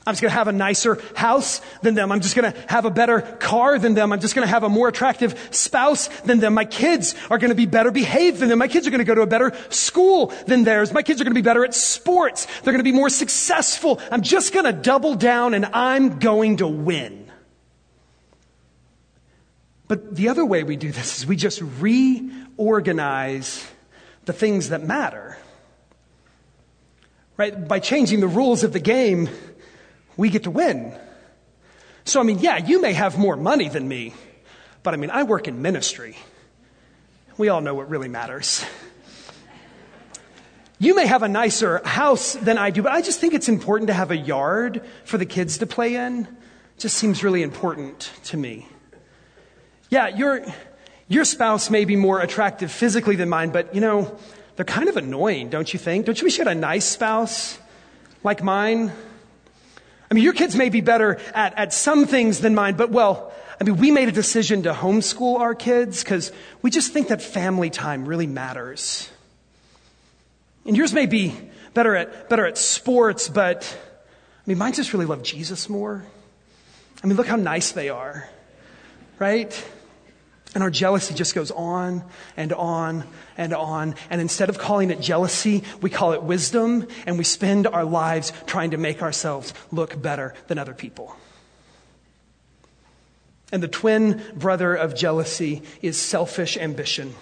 I'm 0.10 0.14
just 0.14 0.22
going 0.22 0.32
to 0.32 0.38
have 0.38 0.48
a 0.48 0.52
nicer 0.52 1.00
house 1.16 1.62
than 1.82 1.94
them. 1.94 2.12
I'm 2.12 2.20
just 2.20 2.36
going 2.36 2.52
to 2.52 2.60
have 2.68 2.86
a 2.86 2.90
better 2.90 3.22
car 3.22 3.78
than 3.78 3.94
them. 3.94 4.12
I'm 4.12 4.20
just 4.20 4.34
going 4.34 4.46
to 4.46 4.52
have 4.52 4.64
a 4.64 4.70
more 4.70 4.88
attractive 4.88 5.50
spouse 5.52 6.08
than 6.22 6.40
them. 6.40 6.56
My 6.56 6.66
kids 6.66 7.14
are 7.30 7.38
going 7.38 7.50
to 7.50 7.56
be 7.56 7.68
better 7.68 7.92
behaved 7.92 8.40
than 8.40 8.50
them. 8.50 8.58
My 8.58 8.68
kids 8.68 8.88
are 8.88 8.90
going 8.90 9.00
to 9.00 9.06
go 9.06 9.14
to 9.14 9.22
a 9.22 9.28
better 9.28 9.56
school 9.70 10.34
than 10.48 10.64
theirs. 10.64 10.92
My 10.92 11.04
kids 11.04 11.22
are 11.22 11.24
going 11.24 11.36
to 11.36 11.40
be 11.40 11.44
better 11.44 11.64
at 11.64 11.76
sports. 11.76 12.48
They're 12.64 12.74
going 12.74 12.84
to 12.84 12.84
be 12.84 12.92
more 12.92 13.10
successful. 13.10 14.02
I'm 14.12 14.24
just 14.24 14.52
going 14.52 14.66
to 14.66 14.74
double 14.74 15.14
down 15.14 15.54
and 15.54 15.68
I'm 15.68 16.18
going 16.18 16.58
to 16.58 16.68
win. 16.68 17.32
But 19.88 20.16
the 20.16 20.30
other 20.30 20.46
way 20.46 20.64
we 20.64 20.76
do 20.76 20.92
this 20.92 21.20
is 21.20 21.28
we 21.28 21.36
just 21.36 21.62
reorganize 21.80 23.68
the 24.26 24.34
things 24.34 24.70
that 24.70 24.84
matter. 24.84 25.38
Right? 27.38 27.68
By 27.68 27.80
changing 27.80 28.20
the 28.20 28.28
rules 28.28 28.64
of 28.64 28.74
the 28.74 28.80
game, 28.80 29.30
we 30.20 30.30
get 30.30 30.44
to 30.44 30.52
win. 30.52 30.94
So, 32.04 32.20
I 32.20 32.24
mean, 32.24 32.40
yeah, 32.40 32.58
you 32.58 32.82
may 32.82 32.92
have 32.92 33.18
more 33.18 33.38
money 33.38 33.70
than 33.70 33.88
me, 33.88 34.14
but 34.84 34.94
I 34.94 34.98
mean, 34.98 35.10
I 35.10 35.24
work 35.24 35.48
in 35.48 35.62
ministry. 35.62 36.18
We 37.38 37.48
all 37.48 37.62
know 37.62 37.74
what 37.74 37.90
really 37.90 38.10
matters. 38.10 38.66
You 40.78 40.94
may 40.94 41.08
have 41.08 41.24
a 41.24 41.30
nicer 41.30 41.82
house 41.86 42.34
than 42.34 42.58
I 42.58 42.70
do, 42.70 42.82
but 42.82 42.92
I 42.92 43.02
just 43.02 43.22
think 43.22 43.34
it's 43.34 43.48
important 43.48 43.88
to 43.88 43.94
have 43.94 44.12
a 44.12 44.18
yard 44.18 44.82
for 45.06 45.18
the 45.18 45.26
kids 45.26 45.58
to 45.60 45.66
play 45.66 45.96
in. 45.96 46.26
It 46.26 46.80
just 46.80 46.98
seems 46.98 47.24
really 47.24 47.42
important 47.42 48.12
to 48.26 48.38
me. 48.38 48.68
Yeah, 49.90 50.10
your, 50.10 50.46
your 51.08 51.24
spouse 51.24 51.70
may 51.70 51.86
be 51.86 51.96
more 51.96 52.20
attractive 52.20 52.72
physically 52.72 53.16
than 53.16 53.30
mine, 53.30 53.52
but 53.52 53.74
you 53.74 53.80
know, 53.80 54.18
they're 54.58 54.66
kind 54.66 54.90
of 54.90 54.98
annoying, 54.98 55.50
don't 55.50 55.72
you 55.72 55.80
think? 55.80 56.06
Don't 56.06 56.20
you 56.20 56.26
wish 56.26 56.38
you 56.38 56.44
had 56.44 56.56
a 56.56 56.60
nice 56.60 56.86
spouse 56.86 57.58
like 58.22 58.44
mine? 58.44 58.92
I 60.10 60.16
mean, 60.16 60.24
your 60.24 60.34
kids 60.34 60.56
may 60.56 60.70
be 60.70 60.82
better 60.82 61.20
at, 61.34 61.58
at 61.58 61.74
some 61.74 62.06
things 62.06 62.40
than 62.40 62.56
mine, 62.56 62.76
but 62.76 62.90
well, 62.90 63.32
I 63.62 63.64
mean, 63.64 63.78
we 63.78 63.92
made 63.92 64.08
a 64.08 64.12
decision 64.12 64.64
to 64.64 64.74
homeschool 64.74 65.40
our 65.40 65.54
kids 65.54 66.04
because 66.04 66.32
we 66.62 66.72
just 66.72 66.94
think 66.94 67.10
that 67.10 67.22
family 67.22 67.70
time 67.70 68.06
really 68.06 68.28
matters. 68.28 69.10
And 70.66 70.76
yours 70.76 70.94
may 70.94 71.06
be 71.06 71.36
better 71.74 71.96
at, 71.96 72.30
better 72.30 72.46
at 72.48 72.58
sports, 72.58 73.30
but 73.30 73.78
I 74.46 74.50
mean, 74.50 74.58
mine 74.58 74.74
just 74.74 74.94
really 74.94 75.06
love 75.06 75.24
Jesus 75.24 75.70
more. 75.70 76.04
I 77.04 77.08
mean, 77.08 77.16
look 77.16 77.28
how 77.28 77.36
nice 77.36 77.72
they 77.72 77.90
are. 77.90 78.30
right? 79.20 79.70
And 80.56 80.64
our 80.64 80.72
jealousy 80.72 81.14
just 81.14 81.36
goes 81.36 81.52
on 81.52 82.04
and 82.36 82.54
on 82.54 83.04
and 83.38 83.54
on. 83.54 83.96
And 84.10 84.20
instead 84.20 84.50
of 84.50 84.58
calling 84.58 84.90
it 84.90 85.00
jealousy, 85.00 85.64
we 85.82 85.92
call 85.92 86.14
it 86.14 86.24
wisdom, 86.24 86.88
and 87.06 87.18
we 87.18 87.24
spend 87.24 87.68
our 87.68 87.86
lives 87.86 88.34
trying 88.48 88.72
to 88.72 88.78
make 88.78 89.04
ourselves 89.04 89.54
look 89.72 90.02
better 90.02 90.34
than 90.48 90.58
other 90.58 90.74
people. 90.74 91.16
And 93.52 93.62
the 93.62 93.68
twin 93.68 94.24
brother 94.36 94.76
of 94.76 94.96
jealousy 94.96 95.64
is 95.82 95.98
selfish 95.98 96.58
ambition. 96.58 97.14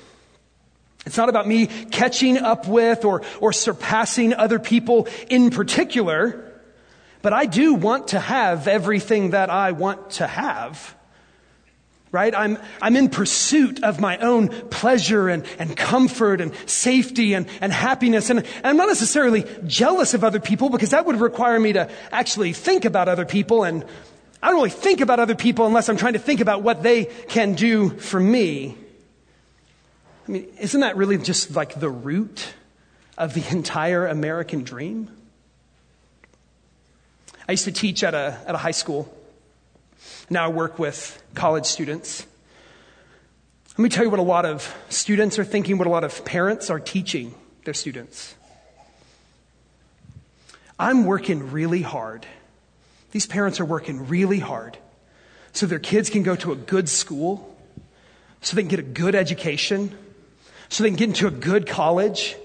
It's 1.05 1.17
not 1.17 1.29
about 1.29 1.47
me 1.47 1.67
catching 1.67 2.37
up 2.37 2.67
with 2.67 3.05
or, 3.05 3.21
or 3.39 3.53
surpassing 3.53 4.33
other 4.33 4.59
people 4.59 5.07
in 5.29 5.51
particular, 5.51 6.43
but 7.21 7.31
I 7.31 7.45
do 7.45 7.73
want 7.73 8.09
to 8.09 8.19
have 8.19 8.67
everything 8.67 9.31
that 9.31 9.49
I 9.49 9.71
want 9.71 10.11
to 10.11 10.27
have. 10.27 10.96
Right? 12.11 12.33
I'm, 12.33 12.57
I'm 12.81 12.95
in 12.95 13.09
pursuit 13.09 13.83
of 13.83 13.99
my 13.99 14.17
own 14.17 14.47
pleasure 14.69 15.27
and, 15.27 15.45
and 15.59 15.75
comfort 15.75 16.39
and 16.39 16.53
safety 16.65 17.33
and, 17.33 17.47
and 17.59 17.71
happiness. 17.71 18.29
And, 18.29 18.39
and 18.39 18.65
I'm 18.65 18.77
not 18.77 18.87
necessarily 18.87 19.45
jealous 19.65 20.13
of 20.13 20.23
other 20.23 20.39
people 20.39 20.69
because 20.69 20.91
that 20.91 21.05
would 21.05 21.19
require 21.19 21.59
me 21.59 21.73
to 21.73 21.91
actually 22.11 22.53
think 22.53 22.85
about 22.85 23.09
other 23.09 23.25
people. 23.25 23.65
And 23.65 23.83
I 24.41 24.47
don't 24.47 24.55
really 24.55 24.69
think 24.69 25.01
about 25.01 25.19
other 25.19 25.35
people 25.35 25.65
unless 25.65 25.89
I'm 25.89 25.97
trying 25.97 26.13
to 26.13 26.19
think 26.19 26.39
about 26.39 26.61
what 26.61 26.81
they 26.81 27.05
can 27.05 27.53
do 27.53 27.89
for 27.89 28.19
me. 28.19 28.77
I 30.27 30.31
mean, 30.31 30.47
isn't 30.59 30.81
that 30.81 30.97
really 30.97 31.17
just 31.17 31.55
like 31.55 31.79
the 31.79 31.89
root 31.89 32.53
of 33.17 33.33
the 33.33 33.43
entire 33.51 34.07
American 34.07 34.63
dream? 34.63 35.09
I 37.47 37.53
used 37.53 37.65
to 37.65 37.71
teach 37.71 38.03
at 38.03 38.13
a, 38.13 38.39
at 38.45 38.55
a 38.55 38.57
high 38.57 38.71
school. 38.71 39.13
Now 40.29 40.45
I 40.45 40.47
work 40.49 40.77
with 40.77 41.23
college 41.35 41.65
students. 41.65 42.25
Let 43.77 43.83
me 43.83 43.89
tell 43.89 44.03
you 44.03 44.09
what 44.09 44.19
a 44.19 44.23
lot 44.23 44.45
of 44.45 44.75
students 44.89 45.39
are 45.39 45.45
thinking, 45.45 45.77
what 45.77 45.87
a 45.87 45.89
lot 45.89 46.03
of 46.03 46.25
parents 46.25 46.69
are 46.69 46.79
teaching 46.79 47.33
their 47.63 47.73
students. 47.73 48.35
I'm 50.77 51.05
working 51.05 51.51
really 51.51 51.81
hard. 51.81 52.25
These 53.11 53.25
parents 53.25 53.59
are 53.59 53.65
working 53.65 54.07
really 54.07 54.39
hard 54.39 54.77
so 55.53 55.65
their 55.65 55.79
kids 55.79 56.09
can 56.09 56.23
go 56.23 56.35
to 56.35 56.51
a 56.51 56.55
good 56.55 56.89
school, 56.89 57.55
so 58.41 58.55
they 58.55 58.61
can 58.61 58.69
get 58.69 58.79
a 58.79 58.83
good 58.83 59.15
education, 59.15 59.97
so 60.69 60.83
they 60.83 60.89
can 60.89 60.97
get 60.97 61.09
into 61.09 61.27
a 61.27 61.31
good 61.31 61.65
college, 61.65 62.35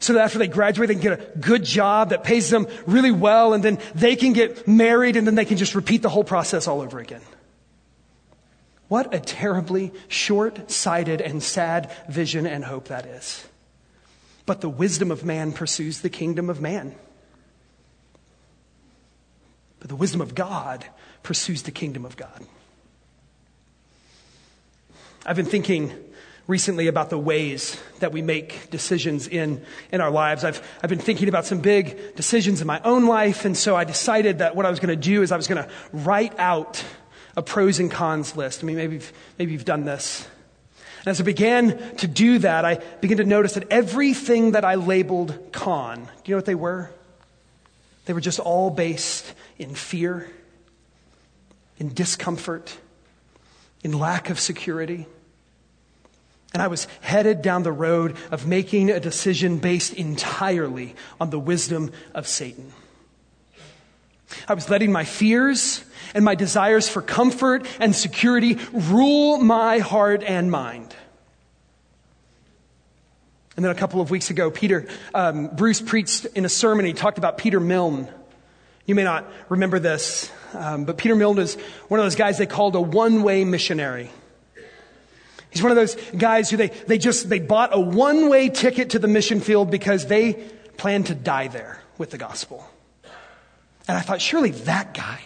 so 0.00 0.12
that 0.12 0.22
after 0.22 0.38
they 0.38 0.46
graduate, 0.46 0.88
they 0.88 0.94
can 0.94 1.02
get 1.02 1.20
a 1.20 1.38
good 1.38 1.64
job 1.64 2.10
that 2.10 2.24
pays 2.24 2.50
them 2.50 2.66
really 2.86 3.10
well, 3.10 3.52
and 3.52 3.64
then 3.64 3.78
they 3.94 4.16
can 4.16 4.32
get 4.32 4.68
married, 4.68 5.16
and 5.16 5.26
then 5.26 5.34
they 5.34 5.44
can 5.44 5.56
just 5.56 5.74
repeat 5.74 6.02
the 6.02 6.08
whole 6.08 6.24
process 6.24 6.68
all 6.68 6.80
over 6.80 6.98
again. 6.98 7.22
What 8.88 9.12
a 9.12 9.20
terribly 9.20 9.92
short 10.08 10.70
sighted 10.70 11.20
and 11.20 11.42
sad 11.42 11.92
vision 12.08 12.46
and 12.46 12.64
hope 12.64 12.88
that 12.88 13.06
is. 13.06 13.46
But 14.46 14.62
the 14.62 14.68
wisdom 14.68 15.10
of 15.10 15.24
man 15.24 15.52
pursues 15.52 16.00
the 16.00 16.08
kingdom 16.08 16.48
of 16.48 16.60
man. 16.60 16.94
But 19.80 19.88
the 19.88 19.96
wisdom 19.96 20.22
of 20.22 20.34
God 20.34 20.86
pursues 21.22 21.62
the 21.62 21.70
kingdom 21.70 22.06
of 22.06 22.16
God. 22.16 22.46
I've 25.26 25.36
been 25.36 25.44
thinking 25.44 25.92
recently 26.48 26.86
about 26.86 27.10
the 27.10 27.18
ways 27.18 27.80
that 28.00 28.10
we 28.10 28.22
make 28.22 28.70
decisions 28.70 29.28
in, 29.28 29.62
in 29.92 30.00
our 30.00 30.10
lives. 30.10 30.44
I've, 30.44 30.66
I've 30.82 30.90
been 30.90 30.98
thinking 30.98 31.28
about 31.28 31.44
some 31.44 31.60
big 31.60 32.16
decisions 32.16 32.60
in 32.60 32.66
my 32.66 32.80
own 32.80 33.06
life, 33.06 33.44
and 33.44 33.56
so 33.56 33.76
I 33.76 33.84
decided 33.84 34.38
that 34.38 34.56
what 34.56 34.66
I 34.66 34.70
was 34.70 34.80
going 34.80 34.88
to 34.88 34.96
do 34.96 35.22
is 35.22 35.30
I 35.30 35.36
was 35.36 35.46
going 35.46 35.62
to 35.62 35.70
write 35.92 36.36
out 36.38 36.82
a 37.36 37.42
pros 37.42 37.78
and 37.78 37.90
cons 37.90 38.34
list. 38.34 38.64
I 38.64 38.66
mean, 38.66 38.76
maybe 38.76 39.00
maybe 39.38 39.52
you've 39.52 39.66
done 39.66 39.84
this. 39.84 40.26
And 41.00 41.08
as 41.08 41.20
I 41.20 41.24
began 41.24 41.96
to 41.96 42.08
do 42.08 42.38
that, 42.40 42.64
I 42.64 42.76
began 43.00 43.18
to 43.18 43.24
notice 43.24 43.52
that 43.54 43.70
everything 43.70 44.52
that 44.52 44.64
I 44.64 44.74
labeled 44.74 45.52
con, 45.52 46.02
do 46.02 46.10
you 46.24 46.32
know 46.32 46.38
what 46.38 46.46
they 46.46 46.56
were? 46.56 46.90
They 48.06 48.14
were 48.14 48.20
just 48.20 48.40
all 48.40 48.70
based 48.70 49.34
in 49.58 49.74
fear, 49.74 50.28
in 51.76 51.92
discomfort, 51.92 52.76
in 53.84 53.92
lack 53.92 54.30
of 54.30 54.40
security. 54.40 55.06
And 56.54 56.62
I 56.62 56.68
was 56.68 56.86
headed 57.00 57.42
down 57.42 57.62
the 57.62 57.72
road 57.72 58.16
of 58.30 58.46
making 58.46 58.90
a 58.90 59.00
decision 59.00 59.58
based 59.58 59.92
entirely 59.92 60.94
on 61.20 61.30
the 61.30 61.38
wisdom 61.38 61.92
of 62.14 62.26
Satan. 62.26 62.72
I 64.46 64.54
was 64.54 64.70
letting 64.70 64.92
my 64.92 65.04
fears 65.04 65.84
and 66.14 66.24
my 66.24 66.34
desires 66.34 66.88
for 66.88 67.02
comfort 67.02 67.66
and 67.80 67.94
security 67.94 68.58
rule 68.72 69.38
my 69.38 69.78
heart 69.78 70.22
and 70.22 70.50
mind. 70.50 70.94
And 73.56 73.64
then 73.64 73.72
a 73.72 73.78
couple 73.78 74.00
of 74.00 74.10
weeks 74.10 74.30
ago, 74.30 74.50
Peter, 74.50 74.86
um, 75.14 75.48
Bruce 75.48 75.80
preached 75.80 76.26
in 76.26 76.44
a 76.44 76.48
sermon. 76.48 76.86
He 76.86 76.92
talked 76.92 77.18
about 77.18 77.38
Peter 77.38 77.58
Milne. 77.58 78.08
You 78.86 78.94
may 78.94 79.02
not 79.02 79.26
remember 79.48 79.78
this, 79.78 80.30
um, 80.54 80.84
but 80.84 80.96
Peter 80.96 81.16
Milne 81.16 81.38
is 81.38 81.56
one 81.88 81.98
of 81.98 82.06
those 82.06 82.14
guys 82.14 82.38
they 82.38 82.46
called 82.46 82.76
a 82.76 82.80
one-way 82.80 83.44
missionary. 83.44 84.10
He's 85.50 85.62
one 85.62 85.72
of 85.72 85.76
those 85.76 85.96
guys 86.16 86.50
who 86.50 86.56
they, 86.56 86.68
they 86.68 86.98
just, 86.98 87.28
they 87.28 87.38
bought 87.38 87.70
a 87.72 87.80
one 87.80 88.28
way 88.28 88.48
ticket 88.48 88.90
to 88.90 88.98
the 88.98 89.08
mission 89.08 89.40
field 89.40 89.70
because 89.70 90.06
they 90.06 90.34
planned 90.76 91.06
to 91.06 91.14
die 91.14 91.48
there 91.48 91.80
with 91.96 92.10
the 92.10 92.18
gospel. 92.18 92.68
And 93.86 93.96
I 93.96 94.00
thought, 94.00 94.20
surely 94.20 94.50
that 94.50 94.92
guy, 94.92 95.20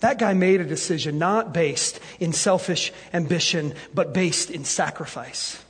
that 0.00 0.18
guy 0.18 0.34
made 0.34 0.60
a 0.60 0.64
decision 0.64 1.18
not 1.18 1.52
based 1.52 1.98
in 2.20 2.32
selfish 2.32 2.92
ambition, 3.12 3.74
but 3.92 4.14
based 4.14 4.50
in 4.50 4.64
sacrifice. 4.64 5.62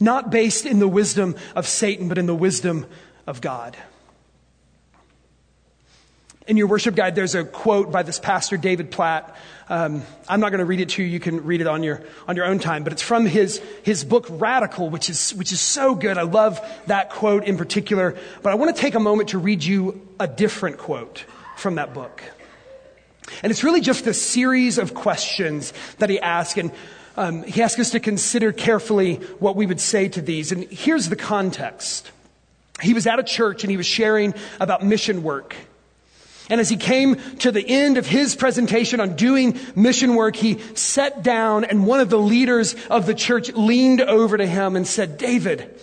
Not 0.00 0.30
based 0.30 0.66
in 0.66 0.80
the 0.80 0.88
wisdom 0.88 1.36
of 1.54 1.66
Satan, 1.66 2.08
but 2.08 2.18
in 2.18 2.26
the 2.26 2.34
wisdom 2.34 2.86
of 3.26 3.40
God. 3.40 3.76
In 6.46 6.56
your 6.56 6.68
worship 6.68 6.94
guide, 6.94 7.16
there's 7.16 7.34
a 7.34 7.44
quote 7.44 7.90
by 7.90 8.04
this 8.04 8.20
pastor, 8.20 8.56
David 8.56 8.92
Platt. 8.92 9.34
Um, 9.68 10.02
I'm 10.28 10.38
not 10.38 10.50
going 10.50 10.60
to 10.60 10.64
read 10.64 10.80
it 10.80 10.90
to 10.90 11.02
you. 11.02 11.08
You 11.08 11.18
can 11.18 11.42
read 11.44 11.60
it 11.60 11.66
on 11.66 11.82
your, 11.82 12.04
on 12.28 12.36
your 12.36 12.44
own 12.44 12.60
time. 12.60 12.84
But 12.84 12.92
it's 12.92 13.02
from 13.02 13.26
his, 13.26 13.60
his 13.82 14.04
book, 14.04 14.26
Radical, 14.30 14.88
which 14.88 15.10
is, 15.10 15.34
which 15.34 15.50
is 15.50 15.60
so 15.60 15.96
good. 15.96 16.16
I 16.18 16.22
love 16.22 16.60
that 16.86 17.10
quote 17.10 17.44
in 17.44 17.56
particular. 17.56 18.16
But 18.44 18.52
I 18.52 18.54
want 18.54 18.74
to 18.74 18.80
take 18.80 18.94
a 18.94 19.00
moment 19.00 19.30
to 19.30 19.38
read 19.38 19.64
you 19.64 20.06
a 20.20 20.28
different 20.28 20.78
quote 20.78 21.24
from 21.56 21.74
that 21.76 21.92
book. 21.92 22.22
And 23.42 23.50
it's 23.50 23.64
really 23.64 23.80
just 23.80 24.06
a 24.06 24.14
series 24.14 24.78
of 24.78 24.94
questions 24.94 25.72
that 25.98 26.10
he 26.10 26.20
asks. 26.20 26.58
And 26.58 26.70
um, 27.16 27.42
he 27.42 27.60
asks 27.60 27.80
us 27.80 27.90
to 27.90 27.98
consider 27.98 28.52
carefully 28.52 29.16
what 29.40 29.56
we 29.56 29.66
would 29.66 29.80
say 29.80 30.08
to 30.10 30.20
these. 30.20 30.52
And 30.52 30.62
here's 30.62 31.08
the 31.08 31.16
context. 31.16 32.12
He 32.80 32.94
was 32.94 33.08
at 33.08 33.18
a 33.18 33.24
church 33.24 33.64
and 33.64 33.70
he 33.72 33.76
was 33.76 33.86
sharing 33.86 34.32
about 34.60 34.84
mission 34.84 35.24
work. 35.24 35.56
And 36.48 36.60
as 36.60 36.68
he 36.68 36.76
came 36.76 37.16
to 37.38 37.50
the 37.50 37.66
end 37.66 37.98
of 37.98 38.06
his 38.06 38.36
presentation 38.36 39.00
on 39.00 39.16
doing 39.16 39.58
mission 39.74 40.14
work, 40.14 40.36
he 40.36 40.58
sat 40.74 41.22
down 41.22 41.64
and 41.64 41.86
one 41.86 42.00
of 42.00 42.08
the 42.08 42.18
leaders 42.18 42.76
of 42.88 43.06
the 43.06 43.14
church 43.14 43.52
leaned 43.52 44.00
over 44.00 44.36
to 44.36 44.46
him 44.46 44.76
and 44.76 44.86
said, 44.86 45.18
David, 45.18 45.74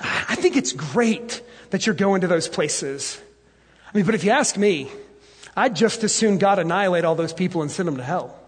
I 0.00 0.34
think 0.34 0.56
it's 0.56 0.72
great 0.72 1.42
that 1.70 1.86
you're 1.86 1.94
going 1.94 2.20
to 2.20 2.26
those 2.26 2.46
places. 2.46 3.20
I 3.92 3.96
mean, 3.96 4.04
but 4.04 4.14
if 4.14 4.24
you 4.24 4.32
ask 4.32 4.58
me, 4.58 4.90
I'd 5.56 5.76
just 5.76 6.04
as 6.04 6.14
soon 6.14 6.38
God 6.38 6.58
annihilate 6.58 7.04
all 7.04 7.14
those 7.14 7.32
people 7.32 7.62
and 7.62 7.70
send 7.70 7.86
them 7.88 7.96
to 7.96 8.02
hell. 8.02 8.38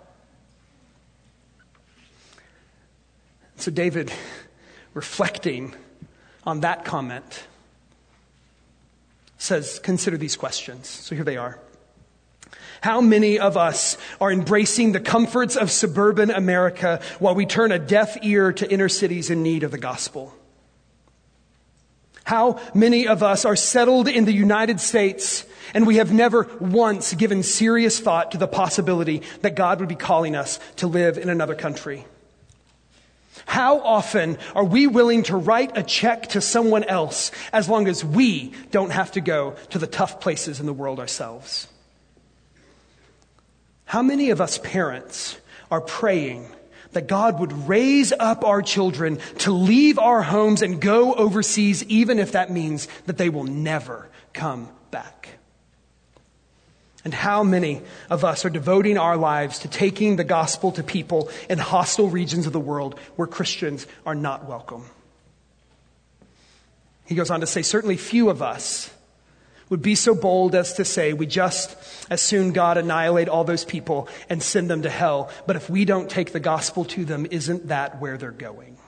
So 3.56 3.70
David, 3.70 4.12
reflecting 4.92 5.74
on 6.44 6.60
that 6.60 6.84
comment, 6.84 7.44
says, 9.44 9.78
consider 9.78 10.16
these 10.16 10.36
questions. 10.36 10.88
So 10.88 11.14
here 11.14 11.24
they 11.24 11.36
are. 11.36 11.58
How 12.80 13.00
many 13.00 13.38
of 13.38 13.56
us 13.56 13.96
are 14.20 14.32
embracing 14.32 14.92
the 14.92 15.00
comforts 15.00 15.56
of 15.56 15.70
suburban 15.70 16.30
America 16.30 17.00
while 17.18 17.34
we 17.34 17.46
turn 17.46 17.72
a 17.72 17.78
deaf 17.78 18.16
ear 18.22 18.52
to 18.52 18.70
inner 18.70 18.88
cities 18.88 19.30
in 19.30 19.42
need 19.42 19.62
of 19.62 19.70
the 19.70 19.78
gospel? 19.78 20.34
How 22.24 22.58
many 22.74 23.06
of 23.06 23.22
us 23.22 23.44
are 23.44 23.56
settled 23.56 24.08
in 24.08 24.24
the 24.24 24.32
United 24.32 24.80
States 24.80 25.44
and 25.74 25.86
we 25.86 25.96
have 25.96 26.12
never 26.12 26.48
once 26.58 27.12
given 27.12 27.42
serious 27.42 28.00
thought 28.00 28.32
to 28.32 28.38
the 28.38 28.48
possibility 28.48 29.22
that 29.42 29.54
God 29.54 29.80
would 29.80 29.88
be 29.88 29.94
calling 29.94 30.34
us 30.34 30.58
to 30.76 30.86
live 30.86 31.18
in 31.18 31.28
another 31.28 31.54
country? 31.54 32.06
How 33.46 33.80
often 33.80 34.38
are 34.54 34.64
we 34.64 34.86
willing 34.86 35.24
to 35.24 35.36
write 35.36 35.76
a 35.76 35.82
check 35.82 36.28
to 36.28 36.40
someone 36.40 36.84
else 36.84 37.30
as 37.52 37.68
long 37.68 37.88
as 37.88 38.04
we 38.04 38.52
don't 38.70 38.90
have 38.90 39.12
to 39.12 39.20
go 39.20 39.56
to 39.70 39.78
the 39.78 39.86
tough 39.86 40.20
places 40.20 40.60
in 40.60 40.66
the 40.66 40.72
world 40.72 41.00
ourselves? 41.00 41.68
How 43.86 44.02
many 44.02 44.30
of 44.30 44.40
us 44.40 44.58
parents 44.58 45.36
are 45.70 45.80
praying 45.80 46.46
that 46.92 47.08
God 47.08 47.40
would 47.40 47.68
raise 47.68 48.12
up 48.12 48.44
our 48.44 48.62
children 48.62 49.18
to 49.38 49.52
leave 49.52 49.98
our 49.98 50.22
homes 50.22 50.62
and 50.62 50.80
go 50.80 51.12
overseas, 51.14 51.84
even 51.84 52.18
if 52.18 52.32
that 52.32 52.50
means 52.50 52.88
that 53.06 53.18
they 53.18 53.28
will 53.28 53.44
never 53.44 54.08
come 54.32 54.68
back? 54.90 55.28
And 57.04 57.12
how 57.12 57.42
many 57.42 57.82
of 58.08 58.24
us 58.24 58.46
are 58.46 58.50
devoting 58.50 58.96
our 58.96 59.16
lives 59.16 59.58
to 59.60 59.68
taking 59.68 60.16
the 60.16 60.24
gospel 60.24 60.72
to 60.72 60.82
people 60.82 61.28
in 61.50 61.58
hostile 61.58 62.08
regions 62.08 62.46
of 62.46 62.54
the 62.54 62.60
world 62.60 62.98
where 63.16 63.28
Christians 63.28 63.86
are 64.06 64.14
not 64.14 64.46
welcome? 64.46 64.86
He 67.04 67.14
goes 67.14 67.30
on 67.30 67.40
to 67.40 67.46
say, 67.46 67.60
certainly 67.60 67.98
few 67.98 68.30
of 68.30 68.40
us 68.40 68.90
would 69.68 69.82
be 69.82 69.94
so 69.94 70.14
bold 70.14 70.54
as 70.54 70.74
to 70.74 70.84
say, 70.84 71.12
we 71.12 71.26
just 71.26 71.76
as 72.08 72.22
soon 72.22 72.52
God 72.52 72.78
annihilate 72.78 73.28
all 73.28 73.44
those 73.44 73.64
people 73.64 74.08
and 74.30 74.42
send 74.42 74.70
them 74.70 74.82
to 74.82 74.90
hell. 74.90 75.30
But 75.46 75.56
if 75.56 75.68
we 75.68 75.84
don't 75.84 76.08
take 76.08 76.32
the 76.32 76.40
gospel 76.40 76.84
to 76.86 77.04
them, 77.04 77.26
isn't 77.30 77.68
that 77.68 78.00
where 78.00 78.16
they're 78.16 78.30
going? 78.30 78.78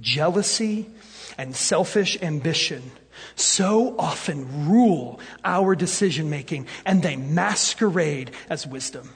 Jealousy 0.00 0.86
and 1.38 1.54
selfish 1.54 2.20
ambition 2.20 2.90
so 3.36 3.96
often 3.98 4.68
rule 4.68 5.20
our 5.44 5.74
decision 5.74 6.30
making 6.30 6.66
and 6.84 7.02
they 7.02 7.16
masquerade 7.16 8.30
as 8.48 8.66
wisdom. 8.66 9.10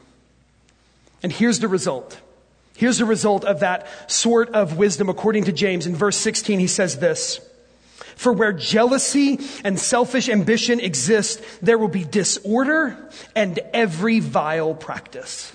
And 1.23 1.33
here's 1.33 1.61
the 1.61 1.69
result. 1.69 2.21
Here's 2.77 2.99
the 2.99 3.05
result 3.05 3.45
of 3.45 3.61
that 3.61 3.89
sort 4.11 4.51
of 4.51 4.77
wisdom 4.77 5.09
according 5.09 5.45
to 5.45 5.53
James. 5.53 5.87
In 5.87 5.97
verse 5.97 6.17
16, 6.17 6.61
he 6.61 6.67
says 6.67 6.99
this. 6.99 7.41
For 8.15 8.33
where 8.33 8.53
jealousy 8.53 9.39
and 9.65 9.79
selfish 9.79 10.29
ambition 10.29 10.81
exist, 10.81 11.43
there 11.63 11.79
will 11.79 11.89
be 11.89 12.05
disorder 12.05 13.11
and 13.35 13.59
every 13.73 14.21
vile 14.21 14.75
practice. 14.75 15.53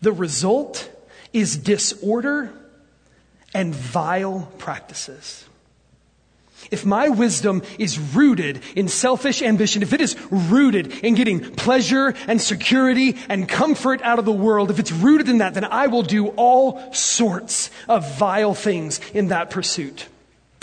The 0.00 0.12
result 0.12 0.88
is 1.32 1.56
disorder 1.56 2.52
and 3.52 3.74
vile 3.74 4.50
practices. 4.58 5.44
If 6.70 6.86
my 6.86 7.08
wisdom 7.08 7.62
is 7.78 7.98
rooted 7.98 8.62
in 8.76 8.86
selfish 8.86 9.42
ambition, 9.42 9.82
if 9.82 9.92
it 9.92 10.00
is 10.00 10.16
rooted 10.30 10.92
in 11.04 11.16
getting 11.16 11.40
pleasure 11.40 12.14
and 12.28 12.40
security 12.40 13.16
and 13.28 13.48
comfort 13.48 14.00
out 14.02 14.20
of 14.20 14.24
the 14.24 14.32
world, 14.32 14.70
if 14.70 14.78
it's 14.78 14.92
rooted 14.92 15.28
in 15.28 15.38
that, 15.38 15.54
then 15.54 15.64
I 15.64 15.88
will 15.88 16.02
do 16.02 16.28
all 16.28 16.92
sorts 16.92 17.70
of 17.88 18.16
vile 18.18 18.54
things 18.54 19.00
in 19.12 19.28
that 19.28 19.50
pursuit. 19.50 20.06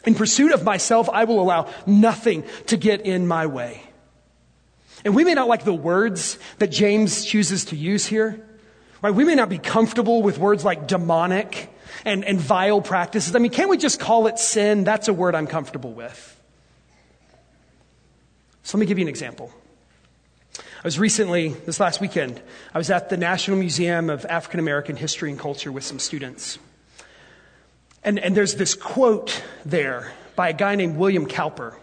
In 0.06 0.16
pursuit 0.16 0.54
of 0.54 0.64
myself, 0.64 1.10
I 1.10 1.26
will 1.26 1.42
allow 1.42 1.70
nothing 1.86 2.46
to 2.68 2.78
get 2.78 3.02
in 3.02 3.28
my 3.28 3.46
way. 3.46 3.82
And 5.04 5.14
we 5.14 5.26
may 5.26 5.34
not 5.34 5.50
like 5.50 5.66
the 5.66 5.74
words 5.74 6.40
that 6.60 6.68
James 6.68 7.26
chooses 7.26 7.66
to 7.66 7.76
use 7.76 8.06
here. 8.06 8.42
Right? 9.02 9.14
We 9.14 9.26
may 9.26 9.36
not 9.36 9.50
be 9.50 9.58
comfortable 9.58 10.24
with 10.24 10.38
words 10.38 10.64
like 10.64 10.88
demonic 10.88 11.70
and, 12.06 12.24
and 12.26 12.40
vile 12.40 12.82
practices. 12.82 13.36
I 13.36 13.40
mean, 13.40 13.52
can't 13.52 13.70
we 13.70 13.78
just 13.78 14.00
call 14.00 14.28
it 14.28 14.40
sin? 14.40 14.84
That's 14.84 15.08
a 15.08 15.14
word 15.14 15.36
I'm 15.36 15.48
comfortable 15.48 15.94
with. 15.94 16.34
So 18.64 18.78
let 18.78 18.82
me 18.82 18.86
give 18.86 18.98
you 18.98 19.06
an 19.06 19.10
example. 19.10 19.52
I 20.58 20.84
was 20.84 21.00
recently, 21.00 21.50
this 21.50 21.80
last 21.80 22.02
weekend, 22.02 22.42
I 22.74 22.78
was 22.78 22.90
at 22.90 23.10
the 23.10 23.18
National 23.18 23.58
Museum 23.58 24.10
of 24.10 24.26
African 24.26 24.60
American 24.60 24.96
History 24.96 25.30
and 25.30 25.40
Culture 25.40 25.72
with 25.72 25.84
some 25.84 26.00
students. 26.00 26.60
And, 28.04 28.20
and 28.20 28.36
there's 28.36 28.56
this 28.56 28.74
quote 28.76 29.44
there 29.66 30.12
by 30.36 30.50
a 30.50 30.54
guy 30.54 30.76
named 30.76 30.98
William 30.98 31.26
Cowper. 31.26 31.78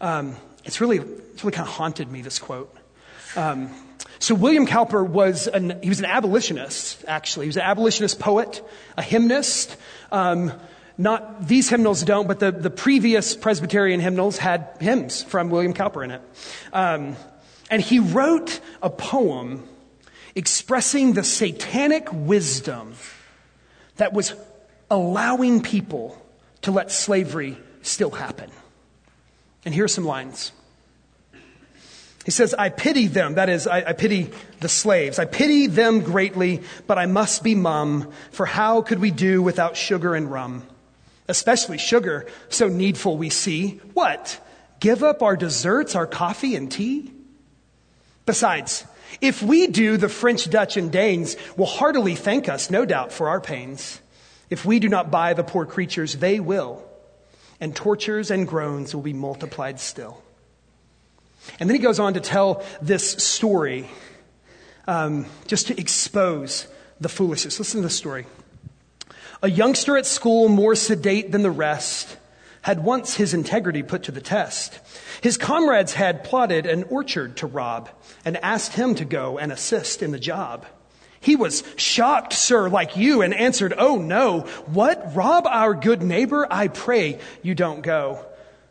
Um, 0.00 0.36
it's 0.64 0.80
really, 0.80 0.98
it's 0.98 1.44
really 1.44 1.54
kind 1.54 1.68
of 1.68 1.74
haunted 1.74 2.10
me, 2.10 2.22
this 2.22 2.38
quote. 2.38 2.74
Um, 3.36 3.70
so 4.18 4.34
William 4.34 4.66
Cowper 4.66 5.04
was 5.04 5.46
an, 5.46 5.78
he 5.82 5.88
was 5.88 6.00
an 6.00 6.06
abolitionist, 6.06 7.04
actually. 7.06 7.46
He 7.46 7.48
was 7.48 7.56
an 7.56 7.62
abolitionist 7.62 8.18
poet, 8.18 8.62
a 8.96 9.02
hymnist. 9.02 9.76
Um, 10.10 10.52
not 10.96 11.46
these 11.46 11.68
hymnals 11.68 12.02
don't, 12.02 12.26
but 12.26 12.40
the, 12.40 12.50
the 12.50 12.70
previous 12.70 13.36
Presbyterian 13.36 14.00
hymnals 14.00 14.36
had 14.36 14.68
hymns 14.80 15.22
from 15.22 15.50
William 15.50 15.72
Cowper 15.72 16.02
in 16.02 16.10
it. 16.10 16.22
Um, 16.72 17.16
and 17.70 17.80
he 17.80 18.00
wrote 18.00 18.60
a 18.82 18.90
poem 18.90 19.68
expressing 20.34 21.12
the 21.12 21.22
satanic 21.22 22.08
wisdom 22.12 22.94
that 23.96 24.12
was 24.12 24.34
allowing 24.90 25.62
people 25.62 26.20
to 26.62 26.72
let 26.72 26.90
slavery 26.90 27.56
still 27.82 28.10
happen. 28.10 28.50
And 29.64 29.74
here 29.74 29.84
are 29.84 29.88
some 29.88 30.04
lines. 30.04 30.52
He 32.28 32.32
says, 32.32 32.52
I 32.52 32.68
pity 32.68 33.06
them. 33.06 33.36
That 33.36 33.48
is, 33.48 33.66
I, 33.66 33.78
I, 33.78 33.92
pity 33.94 34.30
the 34.60 34.68
slaves. 34.68 35.18
I 35.18 35.24
pity 35.24 35.66
them 35.66 36.00
greatly, 36.00 36.60
but 36.86 36.98
I 36.98 37.06
must 37.06 37.42
be 37.42 37.54
mum, 37.54 38.12
for 38.32 38.44
how 38.44 38.82
could 38.82 38.98
we 38.98 39.10
do 39.10 39.40
without 39.40 39.78
sugar 39.78 40.14
and 40.14 40.30
rum? 40.30 40.66
Especially 41.26 41.78
sugar, 41.78 42.26
so 42.50 42.68
needful 42.68 43.16
we 43.16 43.30
see. 43.30 43.80
What? 43.94 44.46
Give 44.78 45.02
up 45.02 45.22
our 45.22 45.36
desserts, 45.36 45.94
our 45.94 46.06
coffee 46.06 46.54
and 46.54 46.70
tea? 46.70 47.10
Besides, 48.26 48.84
if 49.22 49.42
we 49.42 49.66
do, 49.66 49.96
the 49.96 50.10
French, 50.10 50.50
Dutch, 50.50 50.76
and 50.76 50.92
Danes 50.92 51.34
will 51.56 51.64
heartily 51.64 52.14
thank 52.14 52.46
us, 52.46 52.70
no 52.70 52.84
doubt, 52.84 53.10
for 53.10 53.30
our 53.30 53.40
pains. 53.40 54.02
If 54.50 54.66
we 54.66 54.80
do 54.80 54.90
not 54.90 55.10
buy 55.10 55.32
the 55.32 55.44
poor 55.44 55.64
creatures, 55.64 56.12
they 56.16 56.40
will, 56.40 56.86
and 57.58 57.74
tortures 57.74 58.30
and 58.30 58.46
groans 58.46 58.94
will 58.94 59.00
be 59.00 59.14
multiplied 59.14 59.80
still. 59.80 60.22
And 61.60 61.68
then 61.68 61.76
he 61.76 61.82
goes 61.82 61.98
on 61.98 62.14
to 62.14 62.20
tell 62.20 62.64
this 62.80 63.12
story 63.12 63.88
um, 64.86 65.26
just 65.46 65.68
to 65.68 65.78
expose 65.78 66.66
the 67.00 67.08
foolishness. 67.08 67.58
Listen 67.58 67.80
to 67.82 67.86
the 67.86 67.90
story. 67.92 68.26
A 69.42 69.50
youngster 69.50 69.96
at 69.96 70.06
school, 70.06 70.48
more 70.48 70.74
sedate 70.74 71.30
than 71.30 71.42
the 71.42 71.50
rest, 71.50 72.16
had 72.62 72.82
once 72.82 73.14
his 73.14 73.34
integrity 73.34 73.82
put 73.82 74.04
to 74.04 74.12
the 74.12 74.20
test. 74.20 74.80
His 75.20 75.36
comrades 75.36 75.92
had 75.94 76.24
plotted 76.24 76.66
an 76.66 76.84
orchard 76.84 77.36
to 77.38 77.46
rob 77.46 77.88
and 78.24 78.36
asked 78.38 78.72
him 78.72 78.94
to 78.96 79.04
go 79.04 79.38
and 79.38 79.52
assist 79.52 80.02
in 80.02 80.10
the 80.10 80.18
job. 80.18 80.66
He 81.20 81.36
was 81.36 81.64
shocked, 81.76 82.32
sir, 82.32 82.68
like 82.68 82.96
you, 82.96 83.22
and 83.22 83.34
answered, 83.34 83.74
Oh 83.76 83.96
no, 83.96 84.40
what? 84.66 85.14
Rob 85.14 85.46
our 85.46 85.74
good 85.74 86.02
neighbor? 86.02 86.46
I 86.50 86.68
pray 86.68 87.20
you 87.42 87.54
don't 87.54 87.82
go. 87.82 88.24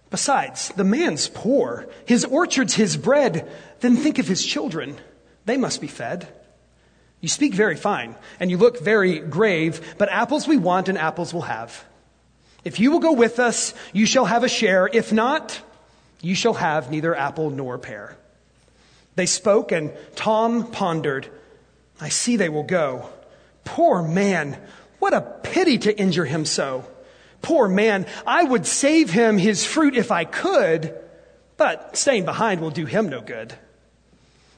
Besides, 0.10 0.70
the 0.70 0.84
man's 0.84 1.28
poor. 1.28 1.88
His 2.06 2.24
orchard's 2.26 2.76
his 2.76 2.98
bread. 2.98 3.50
Then 3.82 3.98
think 3.98 4.20
of 4.20 4.28
his 4.28 4.46
children. 4.46 4.98
They 5.46 5.58
must 5.58 5.82
be 5.82 5.88
fed. 5.88 6.28
You 7.20 7.30
speak 7.30 7.54
very 7.54 7.76
fine, 7.76 8.15
and 8.39 8.52
you 8.52 8.58
look 8.58 8.80
very 8.80 9.20
grave, 9.20 9.96
but 9.98 10.10
apples 10.10 10.48
we 10.48 10.58
want 10.58 10.88
and 10.88 10.98
apples 10.98 11.34
we'll 11.34 11.43
have. 11.43 11.84
If 12.63 12.80
you 12.80 12.91
will 12.91 13.00
go 13.00 13.13
with 13.13 13.39
us, 13.39 13.74
you 13.91 14.06
shall 14.06 14.26
have 14.26 14.43
a 14.43 14.50
share. 14.50 14.88
If 14.91 15.12
not, 15.12 15.60
you 16.22 16.36
shall 16.36 16.54
have 16.54 16.91
neither 16.91 17.15
apple 17.15 17.50
nor 17.50 17.78
pear. 17.78 18.15
They 19.15 19.26
spoke, 19.26 19.72
and 19.72 19.91
Tom 20.15 20.72
pondered. 20.72 21.28
I 22.00 22.10
see 22.10 22.36
they 22.36 22.50
will 22.50 22.63
go. 22.63 23.10
Poor 23.63 24.04
man, 24.04 24.58
what 25.00 25.13
a 25.13 25.22
pity 25.22 25.80
to 25.80 26.00
injure 26.00 26.26
him 26.26 26.46
so. 26.46 26.86
Poor 27.41 27.67
man, 27.67 28.06
I 28.26 28.43
would 28.43 28.65
save 28.65 29.10
him 29.10 29.38
his 29.38 29.65
fruit 29.65 29.95
if 29.95 30.12
I 30.12 30.26
could, 30.26 30.93
but 31.56 31.95
staying 31.95 32.26
behind 32.26 32.62
will 32.62 32.71
do 32.71 32.86
him 32.86 33.10
no 33.10 33.21
good. 33.21 33.54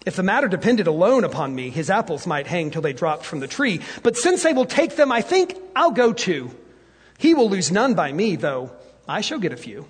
If 0.05 0.15
the 0.15 0.23
matter 0.23 0.47
depended 0.47 0.87
alone 0.87 1.23
upon 1.23 1.53
me, 1.53 1.69
his 1.69 1.89
apples 1.89 2.25
might 2.25 2.47
hang 2.47 2.71
till 2.71 2.81
they 2.81 2.93
dropped 2.93 3.25
from 3.25 3.41
the 3.41 3.47
tree. 3.47 3.81
But 4.01 4.17
since 4.17 4.43
they 4.43 4.53
will 4.53 4.65
take 4.65 4.95
them, 4.95 5.11
I 5.11 5.21
think 5.21 5.55
I'll 5.75 5.91
go 5.91 6.13
too. 6.13 6.51
He 7.17 7.33
will 7.33 7.49
lose 7.49 7.71
none 7.71 7.95
by 7.95 8.13
me, 8.13 8.37
though 8.37 8.71
I 9.07 9.21
shall 9.21 9.39
get 9.39 9.51
a 9.51 9.57
few. 9.57 9.87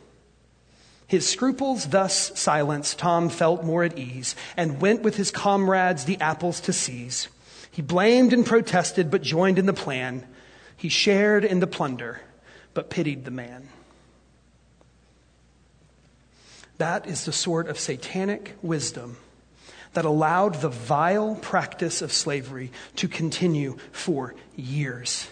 His 1.06 1.28
scruples 1.28 1.88
thus 1.88 2.38
silenced, 2.40 3.00
Tom 3.00 3.30
felt 3.30 3.64
more 3.64 3.84
at 3.84 3.98
ease 3.98 4.36
and 4.58 4.82
went 4.82 5.02
with 5.02 5.16
his 5.16 5.32
comrades 5.32 6.06
the 6.06 6.20
apples 6.20 6.60
to 6.62 6.74
seize. 6.74 7.30
He 7.72 7.82
blamed 7.82 8.34
and 8.34 8.46
protested, 8.46 9.10
but 9.10 9.22
joined 9.22 9.60
in 9.60 9.68
the 9.68 9.74
plan. 9.74 10.28
He 10.76 10.90
shared 10.90 11.46
in 11.46 11.60
the 11.60 11.68
plunder 11.68 12.22
but 12.80 12.90
pitied 12.90 13.26
the 13.26 13.32
man. 13.32 13.68
That 16.78 17.08
is 17.08 17.26
the 17.26 17.34
sort 17.34 17.68
of 17.68 17.78
satanic 17.78 18.56
wisdom 18.62 19.18
that 19.96 20.06
allowed 20.06 20.62
the 20.62 20.70
vile 20.70 21.36
practice 21.36 22.02
of 22.02 22.14
slavery 22.14 22.72
to 22.96 23.10
continue 23.10 23.76
for 23.92 24.34
years. 24.56 25.28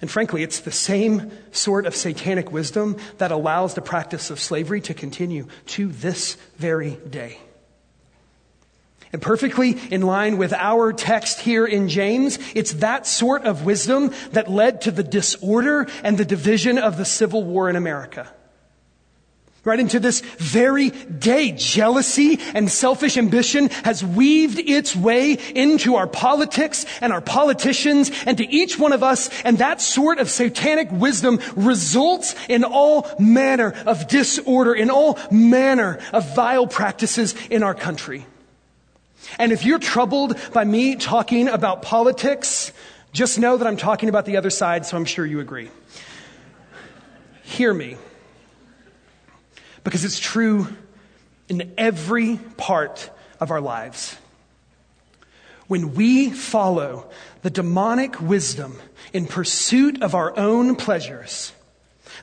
And 0.00 0.08
frankly, 0.08 0.44
it's 0.44 0.60
the 0.60 0.70
same 0.70 1.32
sort 1.50 1.84
of 1.84 1.96
satanic 1.96 2.52
wisdom 2.52 2.96
that 3.18 3.32
allows 3.32 3.74
the 3.74 3.82
practice 3.82 4.30
of 4.30 4.38
slavery 4.38 4.80
to 4.82 4.94
continue 4.94 5.48
to 5.66 5.88
this 5.88 6.36
very 6.58 6.92
day. 7.10 7.40
And 9.12 9.20
perfectly 9.20 9.76
in 9.90 10.02
line 10.02 10.38
with 10.38 10.52
our 10.52 10.92
text 10.92 11.40
here 11.40 11.66
in 11.66 11.88
James, 11.88 12.38
it's 12.54 12.74
that 12.74 13.06
sort 13.06 13.44
of 13.44 13.64
wisdom 13.64 14.12
that 14.32 14.48
led 14.48 14.82
to 14.82 14.92
the 14.92 15.02
disorder 15.02 15.88
and 16.04 16.16
the 16.16 16.24
division 16.24 16.78
of 16.78 16.96
the 16.96 17.04
Civil 17.04 17.42
War 17.42 17.68
in 17.68 17.74
America. 17.74 18.30
Right 19.62 19.80
into 19.80 20.00
this 20.00 20.20
very 20.20 20.88
day, 20.88 21.52
jealousy 21.52 22.38
and 22.54 22.70
selfish 22.70 23.18
ambition 23.18 23.68
has 23.84 24.02
weaved 24.02 24.58
its 24.58 24.96
way 24.96 25.34
into 25.34 25.96
our 25.96 26.06
politics 26.06 26.86
and 27.02 27.12
our 27.12 27.20
politicians 27.20 28.10
and 28.24 28.38
to 28.38 28.48
each 28.48 28.78
one 28.78 28.94
of 28.94 29.02
us. 29.02 29.28
And 29.42 29.58
that 29.58 29.82
sort 29.82 30.18
of 30.18 30.30
satanic 30.30 30.90
wisdom 30.90 31.40
results 31.56 32.34
in 32.48 32.64
all 32.64 33.06
manner 33.18 33.74
of 33.84 34.08
disorder, 34.08 34.72
in 34.72 34.88
all 34.88 35.18
manner 35.30 35.98
of 36.12 36.34
vile 36.34 36.66
practices 36.66 37.34
in 37.50 37.62
our 37.62 37.74
country. 37.74 38.24
And 39.38 39.52
if 39.52 39.64
you're 39.64 39.78
troubled 39.78 40.38
by 40.52 40.64
me 40.64 40.96
talking 40.96 41.48
about 41.48 41.82
politics, 41.82 42.72
just 43.12 43.38
know 43.38 43.56
that 43.56 43.66
I'm 43.66 43.76
talking 43.76 44.08
about 44.08 44.24
the 44.24 44.36
other 44.36 44.50
side, 44.50 44.86
so 44.86 44.96
I'm 44.96 45.04
sure 45.04 45.26
you 45.26 45.40
agree. 45.40 45.70
Hear 47.42 47.74
me. 47.74 47.96
Because 49.82 50.04
it's 50.04 50.18
true 50.18 50.68
in 51.48 51.74
every 51.76 52.36
part 52.56 53.10
of 53.40 53.50
our 53.50 53.60
lives. 53.60 54.16
When 55.66 55.94
we 55.94 56.30
follow 56.30 57.10
the 57.42 57.50
demonic 57.50 58.20
wisdom 58.20 58.78
in 59.12 59.26
pursuit 59.26 60.02
of 60.02 60.14
our 60.14 60.36
own 60.36 60.76
pleasures, 60.76 61.52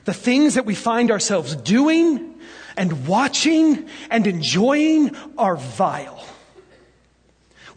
the 0.04 0.14
things 0.14 0.54
that 0.54 0.64
we 0.64 0.74
find 0.74 1.10
ourselves 1.10 1.56
doing 1.56 2.34
and 2.76 3.06
watching 3.06 3.88
and 4.10 4.26
enjoying 4.26 5.14
are 5.36 5.56
vile. 5.56 6.24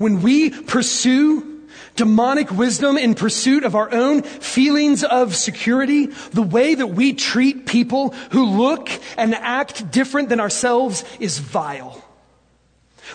When 0.01 0.23
we 0.23 0.49
pursue 0.49 1.61
demonic 1.95 2.49
wisdom 2.49 2.97
in 2.97 3.13
pursuit 3.13 3.63
of 3.63 3.75
our 3.75 3.93
own 3.93 4.23
feelings 4.23 5.03
of 5.03 5.35
security, 5.35 6.07
the 6.31 6.41
way 6.41 6.73
that 6.73 6.87
we 6.87 7.13
treat 7.13 7.67
people 7.67 8.09
who 8.31 8.45
look 8.45 8.89
and 9.15 9.35
act 9.35 9.91
different 9.91 10.29
than 10.29 10.39
ourselves 10.39 11.05
is 11.19 11.37
vile. 11.37 12.03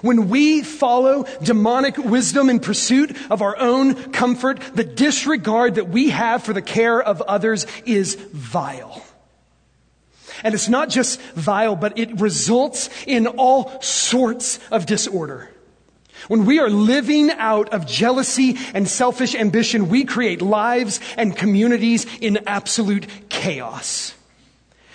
When 0.00 0.28
we 0.28 0.62
follow 0.62 1.24
demonic 1.42 1.98
wisdom 1.98 2.48
in 2.48 2.60
pursuit 2.60 3.16
of 3.32 3.42
our 3.42 3.58
own 3.58 4.12
comfort, 4.12 4.60
the 4.76 4.84
disregard 4.84 5.74
that 5.74 5.88
we 5.88 6.10
have 6.10 6.44
for 6.44 6.52
the 6.52 6.62
care 6.62 7.02
of 7.02 7.20
others 7.20 7.66
is 7.84 8.14
vile. 8.14 9.04
And 10.44 10.54
it's 10.54 10.68
not 10.68 10.88
just 10.88 11.20
vile, 11.34 11.74
but 11.74 11.98
it 11.98 12.20
results 12.20 12.90
in 13.08 13.26
all 13.26 13.82
sorts 13.82 14.60
of 14.70 14.86
disorder. 14.86 15.50
When 16.28 16.44
we 16.44 16.58
are 16.58 16.70
living 16.70 17.30
out 17.30 17.72
of 17.72 17.86
jealousy 17.86 18.56
and 18.74 18.88
selfish 18.88 19.34
ambition, 19.34 19.88
we 19.88 20.04
create 20.04 20.42
lives 20.42 21.00
and 21.16 21.36
communities 21.36 22.06
in 22.20 22.40
absolute 22.46 23.06
chaos. 23.28 24.14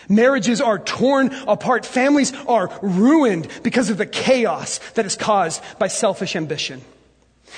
Marriages 0.09 0.59
are 0.59 0.79
torn 0.79 1.33
apart. 1.47 1.85
Families 1.85 2.33
are 2.47 2.69
ruined 2.81 3.47
because 3.63 3.89
of 3.89 3.97
the 3.97 4.05
chaos 4.05 4.79
that 4.95 5.05
is 5.05 5.15
caused 5.15 5.61
by 5.79 5.87
selfish 5.87 6.35
ambition. 6.35 6.81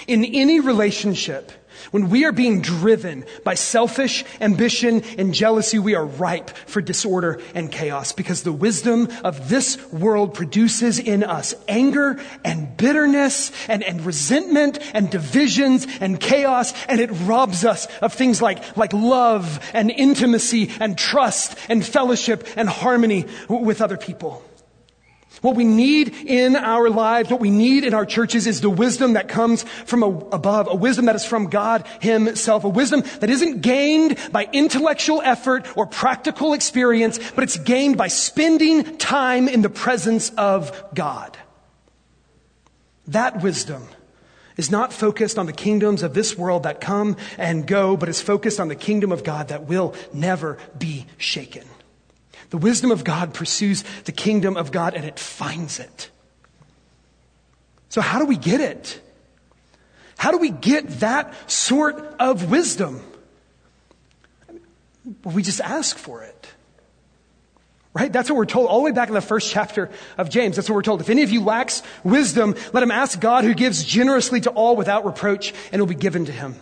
In 0.08 0.24
any 0.24 0.60
relationship, 0.60 1.52
when 1.92 2.10
we 2.10 2.26
are 2.26 2.32
being 2.32 2.62
driven 2.62 3.26
by 3.44 3.56
selfish 3.56 4.24
ambition 4.42 5.04
and 5.18 5.34
jealousy, 5.34 5.80
we 5.80 5.96
are 5.96 6.06
ripe 6.06 6.50
for 6.50 6.82
disorder 6.82 7.42
and 7.54 7.72
chaos 7.72 8.12
because 8.12 8.44
the 8.44 8.52
wisdom 8.52 9.10
of 9.24 9.50
this 9.50 9.78
world 9.92 10.34
produces 10.34 11.00
in 11.00 11.24
us 11.24 11.54
anger 11.68 12.20
and 12.44 12.76
bitterness 12.78 13.52
and, 13.68 13.84
and 13.84 14.06
resentment 14.06 14.80
and 14.94 15.10
divisions 15.10 15.88
and 16.00 16.20
chaos, 16.20 16.74
and 16.88 17.00
it 17.00 17.10
robs 17.24 17.66
us 17.66 17.88
of 18.02 18.14
things 18.14 18.42
like, 18.42 18.78
like 18.78 18.94
love 18.94 19.60
and 19.74 19.92
intimacy 19.92 20.72
and 20.80 20.98
trust 20.98 21.58
and 21.70 21.86
fellowship 21.86 22.48
and 22.56 22.70
harmony 22.70 23.26
with 23.50 23.82
other 23.82 23.98
people. 23.98 24.44
What 25.44 25.58
we 25.58 25.66
need 25.66 26.16
in 26.26 26.56
our 26.56 26.90
lives, 26.90 27.30
what 27.30 27.42
we 27.42 27.50
need 27.50 27.84
in 27.84 27.94
our 27.94 28.06
churches 28.06 28.48
is 28.48 28.62
the 28.62 28.70
wisdom 28.70 29.14
that 29.14 29.28
comes 29.28 29.64
from 29.64 30.02
above, 30.02 30.70
a 30.72 30.76
wisdom 30.76 31.08
that 31.08 31.18
is 31.18 31.26
from 31.26 31.50
God 31.50 31.86
Himself, 32.00 32.64
a 32.64 32.70
wisdom 32.70 33.04
that 33.20 33.30
isn't 33.30 33.60
gained 33.60 34.18
by 34.32 34.48
intellectual 34.54 35.22
effort 35.22 35.68
or 35.76 35.86
practical 35.86 36.54
experience, 36.54 37.20
but 37.36 37.44
it's 37.44 37.58
gained 37.58 37.98
by 37.98 38.08
spending 38.08 38.98
time 38.98 39.50
in 39.50 39.62
the 39.62 39.70
presence 39.70 40.30
of 40.38 40.72
God. 40.94 41.38
That 43.08 43.44
wisdom 43.44 43.90
is 44.56 44.72
not 44.72 44.94
focused 44.94 45.38
on 45.38 45.46
the 45.46 45.52
kingdoms 45.52 46.04
of 46.04 46.14
this 46.14 46.38
world 46.38 46.64
that 46.64 46.80
come 46.80 47.18
and 47.38 47.68
go, 47.68 47.98
but 47.98 48.08
is 48.08 48.22
focused 48.22 48.62
on 48.62 48.70
the 48.70 48.76
kingdom 48.76 49.12
of 49.12 49.26
God 49.26 49.50
that 49.50 49.66
will 49.66 49.94
never 50.14 50.58
be 50.80 51.06
shaken. 51.18 51.66
The 52.54 52.60
wisdom 52.60 52.92
of 52.92 53.04
God 53.04 53.34
pursues 53.34 53.84
the 54.04 54.12
kingdom 54.12 54.58
of 54.58 54.72
God 54.72 54.94
and 54.94 55.06
it 55.06 55.18
finds 55.18 55.80
it. 55.80 56.12
So, 57.90 58.00
how 58.00 58.20
do 58.20 58.26
we 58.26 58.38
get 58.38 58.62
it? 58.62 59.02
How 60.20 60.30
do 60.30 60.38
we 60.38 60.52
get 60.52 60.88
that 61.00 61.34
sort 61.50 61.98
of 62.20 62.52
wisdom? 62.52 63.02
Well, 65.24 65.34
we 65.34 65.42
just 65.42 65.62
ask 65.62 65.98
for 65.98 66.22
it. 66.22 66.48
Right? 67.92 68.14
That's 68.14 68.30
what 68.30 68.38
we're 68.38 68.46
told 68.46 68.68
all 68.68 68.82
the 68.82 68.86
way 68.86 68.92
back 68.92 69.08
in 69.08 69.16
the 69.16 69.22
first 69.22 69.52
chapter 69.52 69.90
of 70.20 70.30
James. 70.30 70.56
That's 70.56 70.70
what 70.70 70.76
we're 70.76 70.84
told. 70.84 71.02
If 71.02 71.10
any 71.10 71.24
of 71.24 71.32
you 71.32 71.42
lacks 71.42 71.82
wisdom, 72.04 72.54
let 72.72 72.84
him 72.84 72.92
ask 72.92 73.20
God 73.20 73.46
who 73.46 73.56
gives 73.56 73.84
generously 73.84 74.42
to 74.42 74.52
all 74.52 74.76
without 74.76 75.06
reproach, 75.06 75.56
and 75.72 75.80
it 75.80 75.80
will 75.80 75.88
be 75.88 75.96
given 75.96 76.26
to 76.26 76.32
him. 76.32 76.54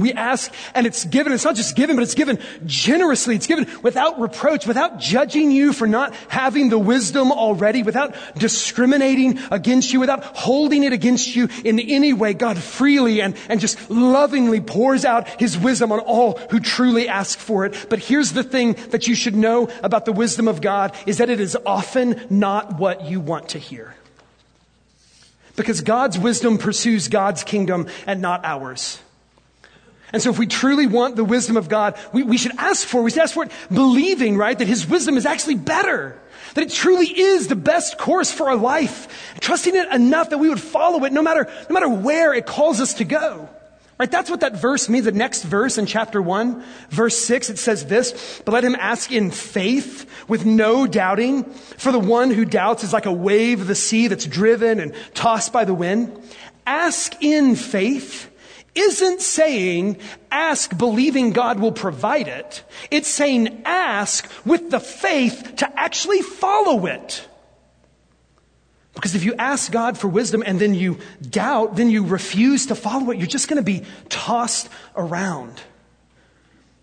We 0.00 0.12
ask 0.12 0.52
and 0.74 0.86
it's 0.86 1.04
given. 1.04 1.32
It's 1.32 1.44
not 1.44 1.56
just 1.56 1.76
given, 1.76 1.96
but 1.96 2.02
it's 2.02 2.14
given 2.14 2.38
generously. 2.66 3.36
It's 3.36 3.46
given 3.46 3.68
without 3.82 4.20
reproach, 4.20 4.66
without 4.66 4.98
judging 4.98 5.50
you 5.50 5.72
for 5.72 5.86
not 5.86 6.14
having 6.28 6.70
the 6.70 6.78
wisdom 6.78 7.32
already, 7.32 7.82
without 7.82 8.16
discriminating 8.36 9.38
against 9.50 9.92
you, 9.92 10.00
without 10.00 10.24
holding 10.24 10.84
it 10.84 10.92
against 10.92 11.34
you 11.36 11.48
in 11.64 11.78
any 11.78 12.12
way. 12.12 12.34
God 12.34 12.58
freely 12.58 13.20
and, 13.20 13.36
and 13.48 13.60
just 13.60 13.90
lovingly 13.90 14.60
pours 14.60 15.04
out 15.04 15.28
his 15.40 15.58
wisdom 15.58 15.92
on 15.92 16.00
all 16.00 16.38
who 16.50 16.60
truly 16.60 17.08
ask 17.08 17.38
for 17.38 17.66
it. 17.66 17.86
But 17.88 17.98
here's 17.98 18.32
the 18.32 18.42
thing 18.42 18.74
that 18.90 19.06
you 19.06 19.14
should 19.14 19.36
know 19.36 19.68
about 19.82 20.04
the 20.04 20.12
wisdom 20.12 20.48
of 20.48 20.60
God 20.60 20.96
is 21.06 21.18
that 21.18 21.30
it 21.30 21.40
is 21.40 21.56
often 21.66 22.20
not 22.30 22.78
what 22.78 23.04
you 23.04 23.20
want 23.20 23.50
to 23.50 23.58
hear. 23.58 23.94
Because 25.56 25.80
God's 25.82 26.18
wisdom 26.18 26.58
pursues 26.58 27.08
God's 27.08 27.44
kingdom 27.44 27.88
and 28.06 28.22
not 28.22 28.44
ours. 28.44 29.00
And 30.12 30.22
so 30.22 30.30
if 30.30 30.38
we 30.38 30.46
truly 30.46 30.86
want 30.86 31.16
the 31.16 31.24
wisdom 31.24 31.56
of 31.56 31.68
God, 31.68 31.98
we, 32.12 32.22
we 32.22 32.36
should 32.36 32.56
ask 32.58 32.86
for 32.86 33.00
it. 33.00 33.04
We 33.04 33.10
should 33.10 33.22
ask 33.22 33.34
for 33.34 33.44
it 33.44 33.52
believing, 33.72 34.36
right, 34.36 34.58
that 34.58 34.68
His 34.68 34.86
wisdom 34.86 35.16
is 35.16 35.26
actually 35.26 35.56
better. 35.56 36.18
That 36.54 36.64
it 36.64 36.70
truly 36.70 37.06
is 37.06 37.46
the 37.46 37.56
best 37.56 37.96
course 37.98 38.32
for 38.32 38.48
our 38.48 38.56
life. 38.56 39.34
Trusting 39.40 39.74
it 39.76 39.92
enough 39.92 40.30
that 40.30 40.38
we 40.38 40.48
would 40.48 40.60
follow 40.60 41.04
it 41.04 41.12
no 41.12 41.22
matter, 41.22 41.48
no 41.68 41.74
matter 41.74 41.88
where 41.88 42.34
it 42.34 42.46
calls 42.46 42.80
us 42.80 42.94
to 42.94 43.04
go. 43.04 43.48
Right? 44.00 44.10
That's 44.10 44.30
what 44.30 44.40
that 44.40 44.56
verse 44.56 44.88
means. 44.88 45.04
The 45.04 45.12
next 45.12 45.42
verse 45.42 45.76
in 45.76 45.84
chapter 45.84 46.22
1, 46.22 46.64
verse 46.88 47.18
6, 47.18 47.50
it 47.50 47.58
says 47.58 47.84
this, 47.84 48.40
but 48.46 48.52
let 48.52 48.64
him 48.64 48.74
ask 48.74 49.12
in 49.12 49.30
faith 49.30 50.10
with 50.26 50.46
no 50.46 50.86
doubting. 50.86 51.44
For 51.44 51.92
the 51.92 51.98
one 51.98 52.30
who 52.30 52.46
doubts 52.46 52.82
is 52.82 52.94
like 52.94 53.04
a 53.04 53.12
wave 53.12 53.60
of 53.60 53.66
the 53.66 53.74
sea 53.74 54.06
that's 54.06 54.24
driven 54.24 54.80
and 54.80 54.94
tossed 55.12 55.52
by 55.52 55.66
the 55.66 55.74
wind. 55.74 56.18
Ask 56.66 57.22
in 57.22 57.56
faith 57.56 58.29
isn't 58.74 59.20
saying 59.20 59.98
ask 60.30 60.76
believing 60.76 61.32
God 61.32 61.58
will 61.58 61.72
provide 61.72 62.28
it. 62.28 62.62
It's 62.90 63.08
saying 63.08 63.62
ask 63.64 64.30
with 64.44 64.70
the 64.70 64.80
faith 64.80 65.54
to 65.56 65.80
actually 65.80 66.22
follow 66.22 66.86
it. 66.86 67.26
Because 68.94 69.14
if 69.14 69.24
you 69.24 69.34
ask 69.38 69.72
God 69.72 69.96
for 69.96 70.08
wisdom 70.08 70.42
and 70.44 70.60
then 70.60 70.74
you 70.74 70.98
doubt, 71.22 71.76
then 71.76 71.90
you 71.90 72.04
refuse 72.04 72.66
to 72.66 72.74
follow 72.74 73.10
it, 73.10 73.18
you're 73.18 73.26
just 73.26 73.48
going 73.48 73.56
to 73.56 73.62
be 73.62 73.84
tossed 74.08 74.68
around. 74.94 75.60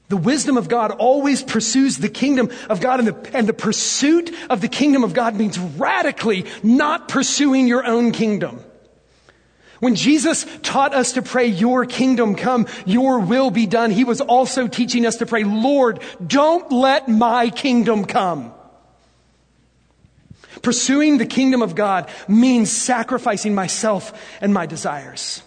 The 0.09 0.17
wisdom 0.17 0.57
of 0.57 0.69
God 0.69 0.91
always 0.91 1.43
pursues 1.43 1.97
the 1.97 2.07
kingdom 2.07 2.49
of 2.69 2.79
God, 2.79 2.99
and 2.99 3.09
the, 3.09 3.37
and 3.37 3.45
the 3.45 3.53
pursuit 3.53 4.33
of 4.49 4.61
the 4.61 4.69
kingdom 4.69 5.03
of 5.03 5.13
God 5.13 5.35
means 5.35 5.59
radically 5.59 6.45
not 6.63 7.09
pursuing 7.09 7.67
your 7.67 7.85
own 7.85 8.13
kingdom. 8.13 8.63
When 9.79 9.95
Jesus 9.95 10.45
taught 10.63 10.93
us 10.93 11.13
to 11.13 11.21
pray, 11.21 11.47
Your 11.47 11.85
kingdom 11.85 12.35
come, 12.35 12.67
Your 12.85 13.19
will 13.19 13.51
be 13.51 13.67
done, 13.67 13.91
He 13.91 14.03
was 14.03 14.21
also 14.21 14.67
teaching 14.67 15.05
us 15.05 15.17
to 15.17 15.25
pray, 15.25 15.43
Lord, 15.43 16.01
don't 16.25 16.71
let 16.71 17.07
my 17.07 17.49
kingdom 17.49 18.05
come. 18.05 18.53
Pursuing 20.61 21.19
the 21.19 21.25
kingdom 21.25 21.61
of 21.61 21.75
God 21.75 22.09
means 22.27 22.71
sacrificing 22.71 23.53
myself 23.53 24.11
and 24.41 24.53
my 24.53 24.65
desires. 24.65 25.43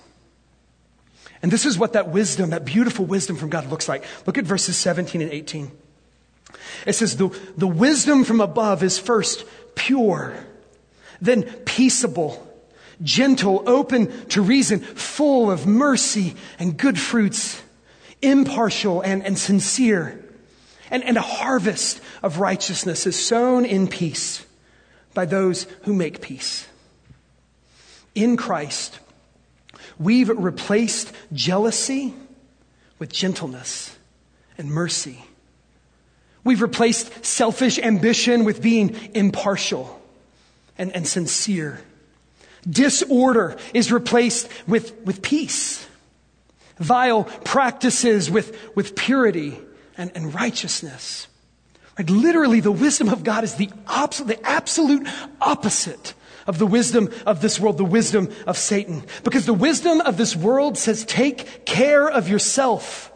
And 1.42 1.50
this 1.50 1.66
is 1.66 1.78
what 1.78 1.94
that 1.94 2.10
wisdom, 2.10 2.50
that 2.50 2.64
beautiful 2.64 3.06
wisdom 3.06 3.36
from 3.36 3.50
God 3.50 3.68
looks 3.70 3.88
like. 3.88 4.04
Look 4.26 4.38
at 4.38 4.44
verses 4.44 4.76
17 4.76 5.22
and 5.22 5.32
18. 5.32 5.70
It 6.86 6.92
says, 6.92 7.16
the, 7.16 7.28
the 7.56 7.66
wisdom 7.66 8.24
from 8.24 8.40
above 8.40 8.82
is 8.82 8.98
first 8.98 9.44
pure, 9.74 10.34
then 11.20 11.42
peaceable 11.42 12.46
gentle, 13.02 13.62
open 13.66 14.26
to 14.28 14.42
reason, 14.42 14.80
full 14.80 15.50
of 15.50 15.66
mercy 15.66 16.34
and 16.58 16.76
good 16.76 16.98
fruits, 16.98 17.62
impartial 18.22 19.00
and, 19.00 19.24
and 19.24 19.38
sincere, 19.38 20.22
and, 20.90 21.04
and 21.04 21.16
a 21.16 21.22
harvest 21.22 22.00
of 22.22 22.38
righteousness 22.38 23.06
is 23.06 23.16
sown 23.16 23.64
in 23.64 23.88
peace 23.88 24.44
by 25.14 25.24
those 25.24 25.66
who 25.82 25.94
make 25.94 26.20
peace. 26.20 26.66
In 28.14 28.36
Christ, 28.36 28.98
we've 29.98 30.28
replaced 30.28 31.12
jealousy 31.32 32.14
with 32.98 33.12
gentleness 33.12 33.96
and 34.58 34.70
mercy. 34.70 35.24
We've 36.42 36.62
replaced 36.62 37.24
selfish 37.24 37.78
ambition 37.78 38.44
with 38.44 38.62
being 38.62 38.96
impartial 39.14 40.00
and, 40.78 40.94
and 40.94 41.06
sincere. 41.06 41.80
Disorder 42.68 43.57
is 43.73 43.90
replaced 43.90 44.49
with, 44.66 44.94
with 45.05 45.23
peace. 45.23 45.87
Vile 46.79 47.25
practices 47.25 48.31
with, 48.31 48.57
with 48.75 48.96
purity 48.96 49.59
and, 49.96 50.11
and 50.14 50.35
righteousness. 50.35 51.29
Right? 51.99 52.09
Literally, 52.09 52.61
the 52.61 52.73
wisdom 52.73 53.09
of 53.09 53.23
God 53.23 53.44
is 53.44 53.55
the, 53.55 53.70
obs- 53.87 54.25
the 54.25 54.42
absolute 54.46 55.07
opposite 55.40 56.14
of 56.46 56.59
the 56.59 56.66
wisdom 56.66 57.11
of 57.27 57.40
this 57.40 57.61
world, 57.61 57.77
the 57.77 57.85
wisdom 57.85 58.31
of 58.46 58.57
Satan. 58.57 59.05
Because 59.25 59.46
the 59.46 59.55
wisdom 59.55 60.01
of 60.01 60.16
this 60.16 60.35
world 60.35 60.79
says, 60.79 61.05
take 61.05 61.66
care 61.66 62.09
of 62.09 62.29
yourself. 62.29 63.12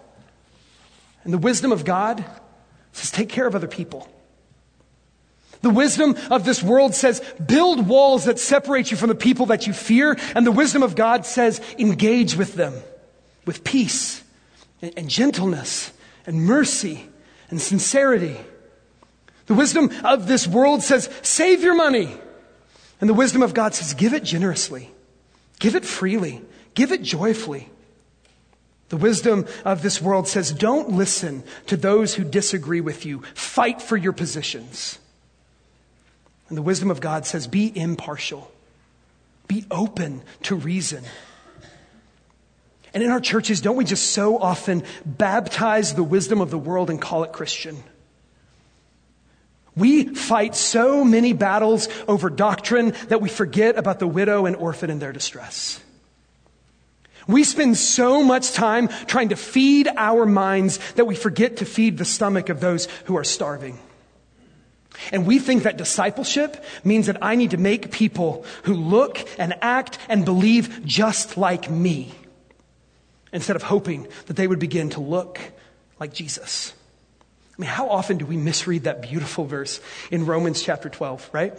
And 1.24 1.32
the 1.32 1.38
wisdom 1.38 1.72
of 1.72 1.84
God 1.84 2.24
says, 2.92 3.10
take 3.10 3.30
care 3.30 3.46
of 3.46 3.54
other 3.54 3.66
people. 3.66 4.08
The 5.64 5.70
wisdom 5.70 6.14
of 6.30 6.44
this 6.44 6.62
world 6.62 6.94
says, 6.94 7.22
build 7.42 7.88
walls 7.88 8.26
that 8.26 8.38
separate 8.38 8.90
you 8.90 8.98
from 8.98 9.08
the 9.08 9.14
people 9.14 9.46
that 9.46 9.66
you 9.66 9.72
fear. 9.72 10.14
And 10.34 10.46
the 10.46 10.52
wisdom 10.52 10.82
of 10.82 10.94
God 10.94 11.24
says, 11.24 11.58
engage 11.78 12.36
with 12.36 12.54
them 12.54 12.74
with 13.46 13.64
peace 13.64 14.22
and, 14.82 14.92
and 14.98 15.08
gentleness 15.08 15.90
and 16.26 16.44
mercy 16.44 17.08
and 17.48 17.58
sincerity. 17.62 18.36
The 19.46 19.54
wisdom 19.54 19.90
of 20.04 20.28
this 20.28 20.46
world 20.46 20.82
says, 20.82 21.08
save 21.22 21.62
your 21.62 21.74
money. 21.74 22.14
And 23.00 23.08
the 23.08 23.14
wisdom 23.14 23.40
of 23.40 23.54
God 23.54 23.74
says, 23.74 23.94
give 23.94 24.12
it 24.12 24.22
generously, 24.22 24.90
give 25.60 25.76
it 25.76 25.86
freely, 25.86 26.42
give 26.74 26.92
it 26.92 27.00
joyfully. 27.00 27.70
The 28.90 28.98
wisdom 28.98 29.46
of 29.64 29.80
this 29.80 30.02
world 30.02 30.28
says, 30.28 30.52
don't 30.52 30.90
listen 30.90 31.42
to 31.68 31.78
those 31.78 32.16
who 32.16 32.24
disagree 32.24 32.82
with 32.82 33.06
you, 33.06 33.22
fight 33.32 33.80
for 33.80 33.96
your 33.96 34.12
positions. 34.12 34.98
And 36.48 36.58
the 36.58 36.62
wisdom 36.62 36.90
of 36.90 37.00
God 37.00 37.26
says, 37.26 37.46
be 37.46 37.72
impartial, 37.74 38.50
be 39.48 39.64
open 39.70 40.22
to 40.42 40.54
reason. 40.54 41.04
And 42.92 43.02
in 43.02 43.10
our 43.10 43.20
churches, 43.20 43.60
don't 43.60 43.76
we 43.76 43.84
just 43.84 44.12
so 44.12 44.38
often 44.38 44.84
baptize 45.04 45.94
the 45.94 46.04
wisdom 46.04 46.40
of 46.40 46.50
the 46.50 46.58
world 46.58 46.90
and 46.90 47.00
call 47.00 47.24
it 47.24 47.32
Christian? 47.32 47.82
We 49.76 50.14
fight 50.14 50.54
so 50.54 51.04
many 51.04 51.32
battles 51.32 51.88
over 52.06 52.30
doctrine 52.30 52.94
that 53.08 53.20
we 53.20 53.28
forget 53.28 53.76
about 53.76 53.98
the 53.98 54.06
widow 54.06 54.46
and 54.46 54.54
orphan 54.54 54.90
in 54.90 55.00
their 55.00 55.12
distress. 55.12 55.80
We 57.26 57.42
spend 57.42 57.76
so 57.76 58.22
much 58.22 58.52
time 58.52 58.88
trying 59.06 59.30
to 59.30 59.36
feed 59.36 59.88
our 59.96 60.26
minds 60.26 60.78
that 60.92 61.06
we 61.06 61.16
forget 61.16 61.56
to 61.56 61.64
feed 61.64 61.98
the 61.98 62.04
stomach 62.04 62.50
of 62.50 62.60
those 62.60 62.86
who 63.06 63.16
are 63.16 63.24
starving. 63.24 63.78
And 65.12 65.26
we 65.26 65.38
think 65.38 65.64
that 65.64 65.76
discipleship 65.76 66.64
means 66.84 67.06
that 67.06 67.22
I 67.22 67.34
need 67.34 67.50
to 67.50 67.56
make 67.56 67.90
people 67.90 68.44
who 68.64 68.74
look 68.74 69.26
and 69.38 69.54
act 69.60 69.98
and 70.08 70.24
believe 70.24 70.84
just 70.84 71.36
like 71.36 71.70
me 71.70 72.12
instead 73.32 73.56
of 73.56 73.62
hoping 73.62 74.06
that 74.26 74.34
they 74.36 74.46
would 74.46 74.60
begin 74.60 74.90
to 74.90 75.00
look 75.00 75.40
like 75.98 76.12
Jesus. 76.12 76.72
I 77.56 77.62
mean, 77.62 77.70
how 77.70 77.88
often 77.88 78.18
do 78.18 78.26
we 78.26 78.36
misread 78.36 78.84
that 78.84 79.02
beautiful 79.02 79.44
verse 79.44 79.80
in 80.10 80.26
Romans 80.26 80.62
chapter 80.62 80.88
12, 80.88 81.30
right? 81.32 81.54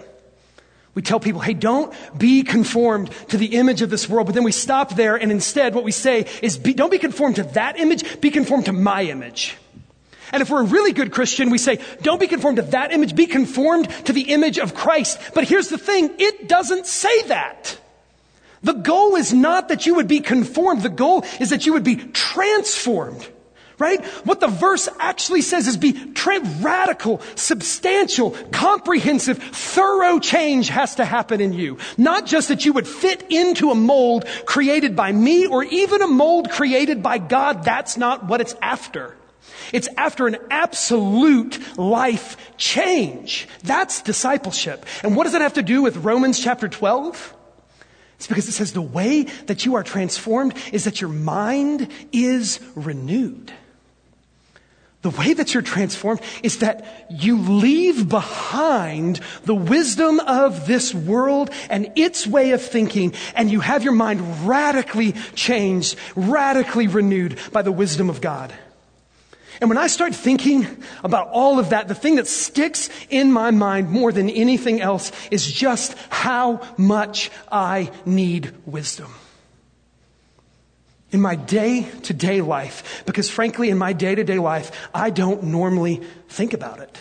We 0.93 1.01
tell 1.01 1.19
people, 1.19 1.41
hey, 1.41 1.53
don't 1.53 1.93
be 2.17 2.43
conformed 2.43 3.11
to 3.29 3.37
the 3.37 3.57
image 3.57 3.81
of 3.81 3.89
this 3.89 4.07
world, 4.09 4.27
but 4.27 4.35
then 4.35 4.45
we 4.45 4.53
stop 4.53 4.95
there 4.95 5.17
and 5.17 5.31
instead 5.31 5.75
what 5.75 5.83
we 5.83 5.91
say 5.91 6.25
is 6.41 6.57
be, 6.57 6.73
don't 6.73 6.91
be 6.91 6.97
conformed 6.97 7.35
to 7.35 7.43
that 7.43 7.77
image, 7.77 8.21
be 8.21 8.31
conformed 8.31 8.65
to 8.65 8.73
my 8.73 9.03
image. 9.03 9.57
And 10.31 10.41
if 10.41 10.49
we're 10.49 10.61
a 10.61 10.65
really 10.65 10.91
good 10.91 11.11
Christian, 11.11 11.49
we 11.49 11.57
say, 11.57 11.79
don't 12.01 12.19
be 12.19 12.27
conformed 12.27 12.57
to 12.57 12.63
that 12.63 12.91
image, 12.91 13.15
be 13.15 13.27
conformed 13.27 13.89
to 14.05 14.13
the 14.13 14.33
image 14.33 14.59
of 14.59 14.73
Christ. 14.73 15.19
But 15.33 15.47
here's 15.47 15.69
the 15.69 15.77
thing, 15.77 16.11
it 16.17 16.47
doesn't 16.47 16.87
say 16.87 17.23
that. 17.23 17.77
The 18.63 18.73
goal 18.73 19.15
is 19.15 19.31
not 19.31 19.69
that 19.69 19.85
you 19.85 19.95
would 19.95 20.07
be 20.07 20.21
conformed. 20.21 20.81
The 20.81 20.89
goal 20.89 21.23
is 21.39 21.51
that 21.51 21.67
you 21.67 21.73
would 21.73 21.83
be 21.83 21.97
transformed. 21.97 23.27
Right? 23.77 24.03
What 24.23 24.39
the 24.39 24.47
verse 24.47 24.87
actually 24.99 25.41
says 25.41 25.67
is 25.67 25.75
be 25.75 25.91
tra- 26.13 26.39
radical, 26.61 27.21
substantial, 27.35 28.31
comprehensive, 28.51 29.37
thorough 29.37 30.17
change 30.19 30.69
has 30.69 30.95
to 30.95 31.03
happen 31.03 31.41
in 31.41 31.51
you. 31.51 31.77
Not 31.97 32.25
just 32.25 32.47
that 32.47 32.63
you 32.63 32.71
would 32.71 32.87
fit 32.87 33.25
into 33.29 33.71
a 33.71 33.75
mold 33.75 34.25
created 34.45 34.95
by 34.95 35.11
me 35.11 35.45
or 35.45 35.65
even 35.65 36.01
a 36.01 36.07
mold 36.07 36.49
created 36.49 37.03
by 37.03 37.17
God. 37.17 37.65
That's 37.65 37.97
not 37.97 38.23
what 38.23 38.39
it's 38.39 38.55
after. 38.61 39.17
It's 39.73 39.87
after 39.97 40.27
an 40.27 40.37
absolute 40.49 41.77
life 41.77 42.37
change. 42.57 43.47
That's 43.63 44.01
discipleship. 44.01 44.85
And 45.03 45.15
what 45.15 45.23
does 45.23 45.33
it 45.33 45.41
have 45.41 45.53
to 45.53 45.63
do 45.63 45.81
with 45.81 45.97
Romans 45.97 46.39
chapter 46.39 46.67
12? 46.67 47.33
It's 48.17 48.27
because 48.27 48.47
it 48.47 48.53
says 48.53 48.73
the 48.73 48.81
way 48.81 49.23
that 49.47 49.65
you 49.65 49.75
are 49.75 49.83
transformed 49.83 50.55
is 50.71 50.85
that 50.85 51.01
your 51.01 51.09
mind 51.09 51.89
is 52.11 52.59
renewed. 52.75 53.51
The 55.01 55.11
way 55.11 55.33
that 55.33 55.53
you're 55.53 55.61
transformed 55.61 56.19
is 56.41 56.59
that 56.59 57.05
you 57.11 57.37
leave 57.37 58.09
behind 58.09 59.19
the 59.43 59.53
wisdom 59.53 60.19
of 60.19 60.65
this 60.65 60.95
world 60.95 61.51
and 61.69 61.91
its 61.95 62.25
way 62.25 62.51
of 62.51 62.61
thinking, 62.63 63.13
and 63.35 63.51
you 63.51 63.59
have 63.59 63.83
your 63.83 63.93
mind 63.93 64.47
radically 64.47 65.11
changed, 65.35 65.95
radically 66.15 66.87
renewed 66.87 67.37
by 67.51 67.61
the 67.61 67.71
wisdom 67.71 68.09
of 68.09 68.19
God. 68.19 68.51
And 69.61 69.69
when 69.69 69.77
I 69.77 69.87
start 69.87 70.13
thinking 70.13 70.67
about 71.03 71.29
all 71.29 71.59
of 71.59 71.69
that, 71.69 71.87
the 71.87 71.95
thing 71.95 72.15
that 72.15 72.27
sticks 72.27 72.89
in 73.09 73.31
my 73.31 73.51
mind 73.51 73.89
more 73.89 74.11
than 74.11 74.29
anything 74.29 74.81
else 74.81 75.11
is 75.31 75.49
just 75.49 75.97
how 76.09 76.61
much 76.77 77.31
I 77.51 77.91
need 78.05 78.53
wisdom. 78.65 79.13
In 81.11 81.21
my 81.21 81.35
day 81.35 81.83
to 82.03 82.13
day 82.13 82.41
life, 82.41 83.03
because 83.05 83.29
frankly, 83.29 83.69
in 83.69 83.77
my 83.77 83.93
day 83.93 84.15
to 84.15 84.23
day 84.23 84.39
life, 84.39 84.89
I 84.93 85.09
don't 85.09 85.43
normally 85.43 86.01
think 86.27 86.53
about 86.53 86.79
it. 86.79 86.97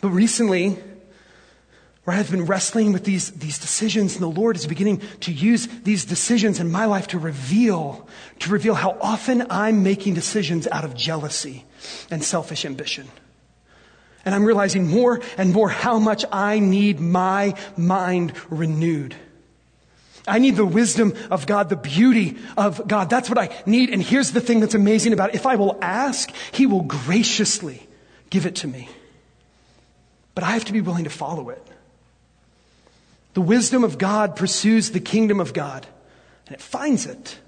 But 0.00 0.10
recently, 0.10 0.76
where 2.08 2.16
I've 2.16 2.30
been 2.30 2.46
wrestling 2.46 2.94
with 2.94 3.04
these, 3.04 3.32
these 3.32 3.58
decisions, 3.58 4.14
and 4.14 4.22
the 4.22 4.40
Lord 4.40 4.56
is 4.56 4.66
beginning 4.66 5.02
to 5.20 5.30
use 5.30 5.68
these 5.82 6.06
decisions 6.06 6.58
in 6.58 6.72
my 6.72 6.86
life 6.86 7.08
to 7.08 7.18
reveal, 7.18 8.08
to 8.38 8.50
reveal 8.50 8.72
how 8.72 8.96
often 9.02 9.46
I'm 9.50 9.82
making 9.82 10.14
decisions 10.14 10.66
out 10.68 10.86
of 10.86 10.94
jealousy 10.94 11.66
and 12.10 12.24
selfish 12.24 12.64
ambition. 12.64 13.08
And 14.24 14.34
I'm 14.34 14.46
realizing 14.46 14.88
more 14.88 15.20
and 15.36 15.52
more 15.52 15.68
how 15.68 15.98
much 15.98 16.24
I 16.32 16.60
need 16.60 16.98
my 16.98 17.52
mind 17.76 18.32
renewed. 18.48 19.14
I 20.26 20.38
need 20.38 20.56
the 20.56 20.64
wisdom 20.64 21.12
of 21.30 21.46
God, 21.46 21.68
the 21.68 21.76
beauty 21.76 22.38
of 22.56 22.88
God. 22.88 23.10
That's 23.10 23.28
what 23.28 23.36
I 23.36 23.54
need. 23.66 23.90
And 23.90 24.02
here's 24.02 24.32
the 24.32 24.40
thing 24.40 24.60
that's 24.60 24.74
amazing 24.74 25.12
about 25.12 25.28
it. 25.28 25.34
If 25.34 25.44
I 25.44 25.56
will 25.56 25.78
ask, 25.82 26.32
He 26.52 26.64
will 26.64 26.84
graciously 26.84 27.86
give 28.30 28.46
it 28.46 28.56
to 28.56 28.66
me. 28.66 28.88
But 30.34 30.44
I 30.44 30.52
have 30.52 30.64
to 30.64 30.72
be 30.72 30.80
willing 30.80 31.04
to 31.04 31.10
follow 31.10 31.50
it. 31.50 31.62
The 33.34 33.40
wisdom 33.40 33.84
of 33.84 33.98
God 33.98 34.36
pursues 34.36 34.90
the 34.90 35.00
kingdom 35.00 35.40
of 35.40 35.52
God, 35.52 35.86
and 36.46 36.54
it 36.54 36.60
finds 36.60 37.06
it. 37.06 37.38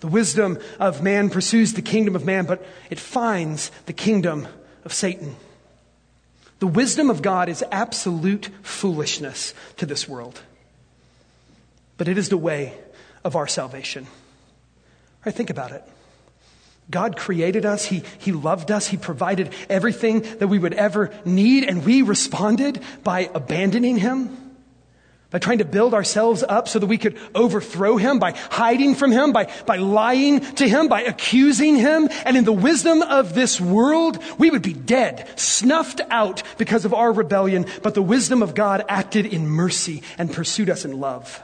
The 0.00 0.06
wisdom 0.06 0.58
of 0.78 1.02
man 1.02 1.28
pursues 1.28 1.74
the 1.74 1.82
kingdom 1.82 2.14
of 2.14 2.24
man, 2.24 2.46
but 2.46 2.64
it 2.88 3.00
finds 3.00 3.70
the 3.86 3.92
kingdom 3.92 4.46
of 4.84 4.92
Satan. 4.92 5.34
The 6.60 6.66
wisdom 6.66 7.10
of 7.10 7.22
God 7.22 7.48
is 7.48 7.64
absolute 7.70 8.48
foolishness 8.62 9.54
to 9.76 9.86
this 9.86 10.08
world, 10.08 10.40
but 11.96 12.08
it 12.08 12.18
is 12.18 12.28
the 12.28 12.36
way 12.36 12.74
of 13.24 13.36
our 13.36 13.46
salvation. 13.46 14.06
Right? 15.24 15.34
Think 15.34 15.50
about 15.50 15.72
it. 15.72 15.82
God 16.90 17.16
created 17.16 17.66
us. 17.66 17.84
He, 17.84 18.02
he 18.18 18.32
loved 18.32 18.70
us. 18.70 18.86
He 18.86 18.96
provided 18.96 19.52
everything 19.68 20.20
that 20.38 20.48
we 20.48 20.58
would 20.58 20.74
ever 20.74 21.12
need. 21.24 21.64
And 21.64 21.84
we 21.84 22.02
responded 22.02 22.82
by 23.04 23.30
abandoning 23.34 23.98
Him, 23.98 24.34
by 25.30 25.38
trying 25.38 25.58
to 25.58 25.66
build 25.66 25.92
ourselves 25.92 26.42
up 26.42 26.66
so 26.66 26.78
that 26.78 26.86
we 26.86 26.96
could 26.96 27.18
overthrow 27.34 27.98
Him, 27.98 28.18
by 28.18 28.32
hiding 28.50 28.94
from 28.94 29.12
Him, 29.12 29.32
by, 29.32 29.52
by 29.66 29.76
lying 29.76 30.40
to 30.40 30.66
Him, 30.66 30.88
by 30.88 31.02
accusing 31.02 31.76
Him. 31.76 32.08
And 32.24 32.38
in 32.38 32.44
the 32.44 32.52
wisdom 32.52 33.02
of 33.02 33.34
this 33.34 33.60
world, 33.60 34.18
we 34.38 34.48
would 34.48 34.62
be 34.62 34.72
dead, 34.72 35.28
snuffed 35.38 36.00
out 36.08 36.42
because 36.56 36.86
of 36.86 36.94
our 36.94 37.12
rebellion. 37.12 37.66
But 37.82 37.92
the 37.92 38.02
wisdom 38.02 38.42
of 38.42 38.54
God 38.54 38.82
acted 38.88 39.26
in 39.26 39.46
mercy 39.46 40.02
and 40.16 40.32
pursued 40.32 40.70
us 40.70 40.86
in 40.86 40.98
love. 40.98 41.42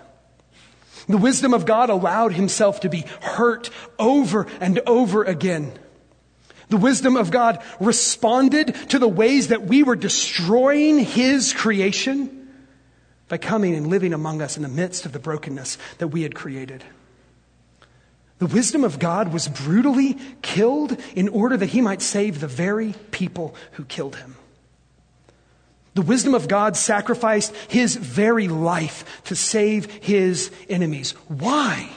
The 1.09 1.19
wisdom 1.19 1.53
of 1.53 1.67
God 1.67 1.91
allowed 1.91 2.33
himself 2.33 2.81
to 2.81 2.89
be 2.89 3.05
hurt 3.21 3.71
over 3.99 4.47
and 4.61 4.81
over 4.87 5.25
again. 5.25 5.73
The 6.69 6.77
wisdom 6.77 7.17
of 7.17 7.31
God 7.31 7.63
responded 7.79 8.75
to 8.91 8.99
the 8.99 9.09
ways 9.09 9.49
that 9.49 9.63
we 9.65 9.83
were 9.83 9.97
destroying 9.97 10.99
His 10.99 11.53
creation 11.53 12.49
by 13.29 13.39
coming 13.39 13.75
and 13.75 13.87
living 13.87 14.13
among 14.13 14.41
us 14.43 14.57
in 14.57 14.63
the 14.63 14.69
midst 14.69 15.07
of 15.07 15.13
the 15.13 15.19
brokenness 15.19 15.79
that 15.99 16.09
we 16.09 16.23
had 16.23 16.35
created. 16.35 16.83
The 18.39 18.47
wisdom 18.47 18.83
of 18.83 18.99
God 18.99 19.33
was 19.33 19.49
brutally 19.49 20.19
killed 20.43 20.99
in 21.15 21.29
order 21.29 21.57
that 21.57 21.71
He 21.71 21.81
might 21.81 22.03
save 22.03 22.41
the 22.41 22.49
very 22.49 22.95
people 23.11 23.55
who 23.73 23.85
killed 23.85 24.17
Him. 24.17 24.37
The 25.95 26.03
wisdom 26.03 26.35
of 26.35 26.49
God 26.49 26.77
sacrificed 26.77 27.55
His 27.69 27.97
very 27.97 28.49
life 28.49 29.23
to 29.25 29.37
save 29.37 29.87
His 30.03 30.51
enemies. 30.69 31.13
Why? 31.29 31.89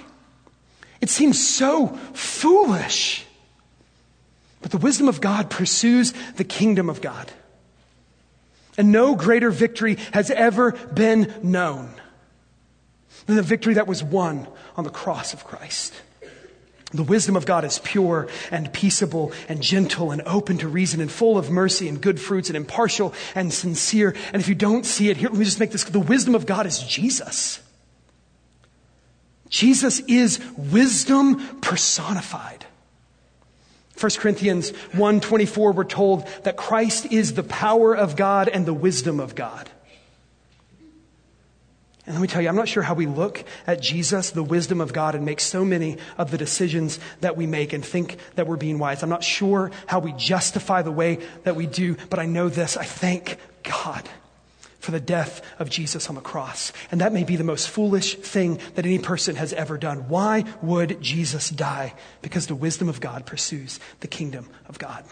It 1.02 1.10
seems 1.10 1.46
so 1.46 1.90
foolish. 2.14 3.26
But 4.62 4.72
the 4.72 4.78
wisdom 4.78 5.08
of 5.08 5.22
God 5.22 5.50
pursues 5.50 6.14
the 6.36 6.44
kingdom 6.44 6.90
of 6.90 7.02
God. 7.02 7.32
And 8.78 8.92
no 8.92 9.16
greater 9.16 9.50
victory 9.50 9.98
has 10.14 10.30
ever 10.30 10.72
been 10.72 11.34
known 11.42 11.90
than 13.26 13.36
the 13.36 13.42
victory 13.42 13.76
that 13.76 13.88
was 13.88 14.04
won 14.04 14.48
on 14.76 14.84
the 14.84 14.90
cross 14.90 15.34
of 15.34 15.44
Christ. 15.44 15.94
The 16.94 17.04
wisdom 17.04 17.36
of 17.36 17.46
God 17.46 17.66
is 17.66 17.80
pure 17.80 18.30
and 18.50 18.72
peaceable 18.72 19.34
and 19.50 19.62
gentle 19.62 20.12
and 20.12 20.22
open 20.26 20.58
to 20.60 20.70
reason 20.70 21.02
and 21.02 21.12
full 21.12 21.38
of 21.38 21.50
mercy 21.50 21.90
and 21.90 22.00
good 22.00 22.20
fruits 22.20 22.50
and 22.50 22.56
impartial 22.56 23.14
and 23.36 23.52
sincere. 23.52 24.16
And 24.32 24.42
if 24.42 24.48
you 24.48 24.56
don't 24.56 24.86
see 24.86 25.10
it, 25.10 25.18
here, 25.18 25.30
let 25.30 25.38
me 25.38 25.44
just 25.44 25.60
make 25.60 25.72
this 25.72 25.84
the 25.84 26.00
wisdom 26.00 26.34
of 26.34 26.46
God 26.46 26.66
is 26.66 26.80
Jesus. 26.80 27.62
Jesus 29.50 30.00
is 30.08 30.40
wisdom 30.58 31.60
personified. 31.60 32.66
1 34.00 34.12
Corinthians 34.20 34.72
1:24 34.94 35.74
we're 35.74 35.84
told 35.84 36.28
that 36.44 36.56
Christ 36.56 37.08
is 37.12 37.34
the 37.34 37.44
power 37.44 37.96
of 37.96 38.16
God 38.16 38.48
and 38.48 38.66
the 38.66 38.74
wisdom 38.74 39.20
of 39.20 39.36
God. 39.36 39.70
And 42.08 42.16
let 42.16 42.22
me 42.22 42.28
tell 42.30 42.42
you, 42.42 42.48
I'm 42.48 42.56
not 42.56 42.70
sure 42.70 42.84
how 42.84 42.94
we 42.94 43.06
look 43.06 43.44
at 43.68 43.82
Jesus, 43.82 44.32
the 44.32 44.42
wisdom 44.42 44.80
of 44.80 44.94
God, 44.94 45.14
and 45.14 45.26
make 45.26 45.42
so 45.42 45.66
many 45.66 45.98
of 46.18 46.32
the 46.32 46.38
decisions 46.38 47.00
that 47.20 47.36
we 47.36 47.46
make 47.46 47.74
and 47.74 47.86
think 47.86 48.18
that 48.36 48.48
we're 48.48 48.56
being 48.56 48.80
wise. 48.80 49.04
I'm 49.04 49.10
not 49.10 49.26
sure 49.26 49.72
how 49.88 50.00
we 50.00 50.14
justify 50.14 50.82
the 50.82 50.92
way 50.92 51.20
that 51.44 51.58
we 51.58 51.66
do, 51.66 51.98
but 52.10 52.18
I 52.18 52.26
know 52.26 52.48
this. 52.48 52.78
I 52.78 52.86
thank 52.86 53.38
God 53.64 54.08
for 54.80 54.92
the 54.92 55.02
death 55.02 55.42
of 55.60 55.70
Jesus 55.70 56.08
on 56.08 56.16
the 56.16 56.22
cross. 56.22 56.72
And 56.92 57.02
that 57.02 57.12
may 57.12 57.26
be 57.26 57.36
the 57.36 57.44
most 57.44 57.68
foolish 57.68 58.16
thing 58.16 58.62
that 58.76 58.86
any 58.86 59.00
person 59.00 59.36
has 59.36 59.52
ever 59.52 59.78
done. 59.78 60.08
Why 60.08 60.46
would 60.62 61.02
Jesus 61.02 61.50
die? 61.50 61.94
Because 62.22 62.48
the 62.48 62.56
wisdom 62.56 62.88
of 62.88 63.02
God 63.02 63.26
pursues 63.26 63.82
the 64.00 64.08
kingdom 64.08 64.48
of 64.70 64.80
God. 64.80 65.04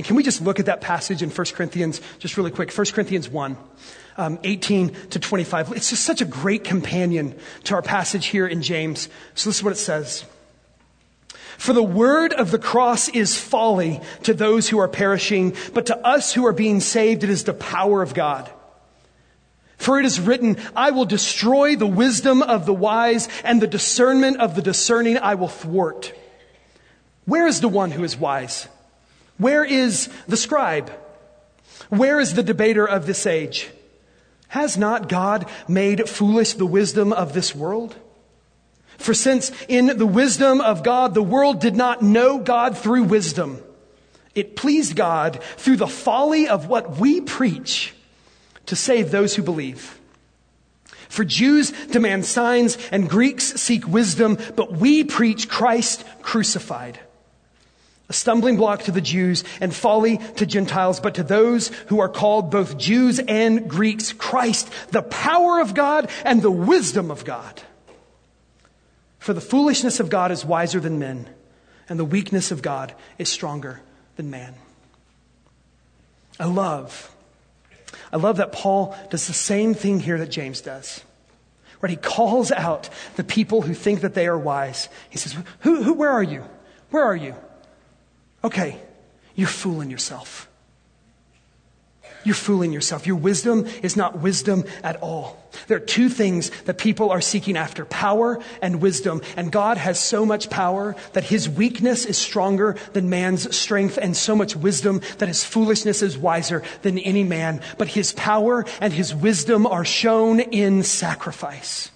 And 0.00 0.06
can 0.06 0.16
we 0.16 0.22
just 0.22 0.40
look 0.40 0.58
at 0.58 0.64
that 0.64 0.80
passage 0.80 1.22
in 1.22 1.28
1 1.28 1.46
Corinthians, 1.52 2.00
just 2.20 2.38
really 2.38 2.50
quick? 2.50 2.72
1 2.72 2.86
Corinthians 2.86 3.28
1, 3.28 3.58
um, 4.16 4.38
18 4.44 4.94
to 5.10 5.18
25. 5.18 5.72
It's 5.72 5.90
just 5.90 6.06
such 6.06 6.22
a 6.22 6.24
great 6.24 6.64
companion 6.64 7.38
to 7.64 7.74
our 7.74 7.82
passage 7.82 8.24
here 8.24 8.46
in 8.46 8.62
James. 8.62 9.10
So 9.34 9.50
this 9.50 9.58
is 9.58 9.62
what 9.62 9.74
it 9.74 9.76
says. 9.76 10.24
For 11.58 11.74
the 11.74 11.82
word 11.82 12.32
of 12.32 12.50
the 12.50 12.58
cross 12.58 13.10
is 13.10 13.38
folly 13.38 14.00
to 14.22 14.32
those 14.32 14.70
who 14.70 14.78
are 14.78 14.88
perishing, 14.88 15.54
but 15.74 15.84
to 15.84 15.98
us 15.98 16.32
who 16.32 16.46
are 16.46 16.54
being 16.54 16.80
saved, 16.80 17.22
it 17.22 17.28
is 17.28 17.44
the 17.44 17.52
power 17.52 18.00
of 18.00 18.14
God. 18.14 18.50
For 19.76 19.98
it 19.98 20.06
is 20.06 20.18
written, 20.18 20.56
I 20.74 20.92
will 20.92 21.04
destroy 21.04 21.76
the 21.76 21.86
wisdom 21.86 22.40
of 22.40 22.64
the 22.64 22.72
wise 22.72 23.28
and 23.44 23.60
the 23.60 23.66
discernment 23.66 24.40
of 24.40 24.54
the 24.54 24.62
discerning 24.62 25.18
I 25.18 25.34
will 25.34 25.48
thwart. 25.48 26.14
Where 27.26 27.46
is 27.46 27.60
the 27.60 27.68
one 27.68 27.90
who 27.90 28.02
is 28.02 28.16
wise? 28.16 28.66
Where 29.40 29.64
is 29.64 30.10
the 30.28 30.36
scribe? 30.36 30.92
Where 31.88 32.20
is 32.20 32.34
the 32.34 32.42
debater 32.42 32.86
of 32.86 33.06
this 33.06 33.26
age? 33.26 33.70
Has 34.48 34.76
not 34.76 35.08
God 35.08 35.48
made 35.66 36.08
foolish 36.08 36.52
the 36.52 36.66
wisdom 36.66 37.10
of 37.10 37.32
this 37.32 37.54
world? 37.54 37.96
For 38.98 39.14
since 39.14 39.50
in 39.66 39.96
the 39.96 40.06
wisdom 40.06 40.60
of 40.60 40.82
God, 40.82 41.14
the 41.14 41.22
world 41.22 41.58
did 41.58 41.74
not 41.74 42.02
know 42.02 42.38
God 42.38 42.76
through 42.76 43.04
wisdom, 43.04 43.62
it 44.34 44.56
pleased 44.56 44.94
God 44.94 45.42
through 45.56 45.76
the 45.76 45.86
folly 45.86 46.46
of 46.46 46.68
what 46.68 46.98
we 46.98 47.22
preach 47.22 47.94
to 48.66 48.76
save 48.76 49.10
those 49.10 49.34
who 49.34 49.42
believe. 49.42 49.98
For 51.08 51.24
Jews 51.24 51.72
demand 51.86 52.26
signs 52.26 52.76
and 52.92 53.08
Greeks 53.08 53.44
seek 53.60 53.88
wisdom, 53.88 54.36
but 54.54 54.72
we 54.72 55.02
preach 55.02 55.48
Christ 55.48 56.04
crucified. 56.20 57.00
A 58.10 58.12
stumbling 58.12 58.56
block 58.56 58.82
to 58.82 58.90
the 58.90 59.00
Jews 59.00 59.44
and 59.60 59.72
folly 59.72 60.18
to 60.34 60.44
Gentiles, 60.44 60.98
but 60.98 61.14
to 61.14 61.22
those 61.22 61.68
who 61.86 62.00
are 62.00 62.08
called 62.08 62.50
both 62.50 62.76
Jews 62.76 63.20
and 63.20 63.70
Greeks, 63.70 64.12
Christ, 64.12 64.68
the 64.90 65.00
power 65.00 65.60
of 65.60 65.74
God 65.74 66.10
and 66.24 66.42
the 66.42 66.50
wisdom 66.50 67.12
of 67.12 67.24
God. 67.24 67.62
For 69.20 69.32
the 69.32 69.40
foolishness 69.40 70.00
of 70.00 70.10
God 70.10 70.32
is 70.32 70.44
wiser 70.44 70.80
than 70.80 70.98
men, 70.98 71.30
and 71.88 72.00
the 72.00 72.04
weakness 72.04 72.50
of 72.50 72.62
God 72.62 72.92
is 73.16 73.28
stronger 73.28 73.80
than 74.16 74.28
man. 74.28 74.54
I 76.40 76.46
love, 76.46 77.14
I 78.12 78.16
love 78.16 78.38
that 78.38 78.50
Paul 78.50 78.96
does 79.10 79.28
the 79.28 79.32
same 79.32 79.72
thing 79.72 80.00
here 80.00 80.18
that 80.18 80.30
James 80.30 80.60
does. 80.60 81.04
Right? 81.80 81.90
He 81.90 81.96
calls 81.96 82.50
out 82.50 82.88
the 83.14 83.22
people 83.22 83.62
who 83.62 83.72
think 83.72 84.00
that 84.00 84.14
they 84.14 84.26
are 84.26 84.36
wise. 84.36 84.88
He 85.10 85.18
says, 85.18 85.36
who, 85.60 85.84
who, 85.84 85.92
where 85.92 86.10
are 86.10 86.24
you? 86.24 86.44
Where 86.90 87.04
are 87.04 87.14
you? 87.14 87.36
Okay, 88.42 88.80
you're 89.34 89.48
fooling 89.48 89.90
yourself. 89.90 90.48
You're 92.22 92.34
fooling 92.34 92.72
yourself. 92.72 93.06
Your 93.06 93.16
wisdom 93.16 93.66
is 93.82 93.96
not 93.96 94.18
wisdom 94.18 94.64
at 94.82 94.96
all. 95.02 95.42
There 95.68 95.78
are 95.78 95.80
two 95.80 96.08
things 96.08 96.50
that 96.64 96.76
people 96.76 97.10
are 97.10 97.20
seeking 97.20 97.56
after 97.56 97.84
power 97.86 98.38
and 98.60 98.82
wisdom. 98.82 99.22
And 99.36 99.50
God 99.50 99.78
has 99.78 99.98
so 99.98 100.26
much 100.26 100.50
power 100.50 100.96
that 101.14 101.24
his 101.24 101.48
weakness 101.48 102.04
is 102.04 102.18
stronger 102.18 102.76
than 102.92 103.08
man's 103.08 103.56
strength, 103.56 103.98
and 104.00 104.16
so 104.16 104.36
much 104.36 104.54
wisdom 104.54 105.00
that 105.18 105.28
his 105.28 105.44
foolishness 105.44 106.02
is 106.02 106.18
wiser 106.18 106.62
than 106.82 106.98
any 106.98 107.24
man. 107.24 107.62
But 107.78 107.88
his 107.88 108.12
power 108.12 108.66
and 108.80 108.92
his 108.92 109.14
wisdom 109.14 109.66
are 109.66 109.84
shown 109.84 110.40
in 110.40 110.82
sacrifice. 110.82 111.89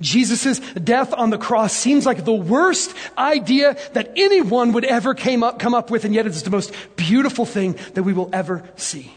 Jesus' 0.00 0.58
death 0.70 1.12
on 1.12 1.30
the 1.30 1.38
cross 1.38 1.72
seems 1.72 2.06
like 2.06 2.24
the 2.24 2.32
worst 2.32 2.94
idea 3.16 3.76
that 3.92 4.12
anyone 4.16 4.72
would 4.72 4.84
ever 4.84 5.14
came 5.14 5.42
up, 5.42 5.58
come 5.58 5.74
up 5.74 5.90
with, 5.90 6.04
and 6.04 6.14
yet 6.14 6.26
it's 6.26 6.42
the 6.42 6.50
most 6.50 6.74
beautiful 6.96 7.44
thing 7.44 7.76
that 7.94 8.02
we 8.02 8.12
will 8.12 8.30
ever 8.32 8.62
see. 8.76 9.12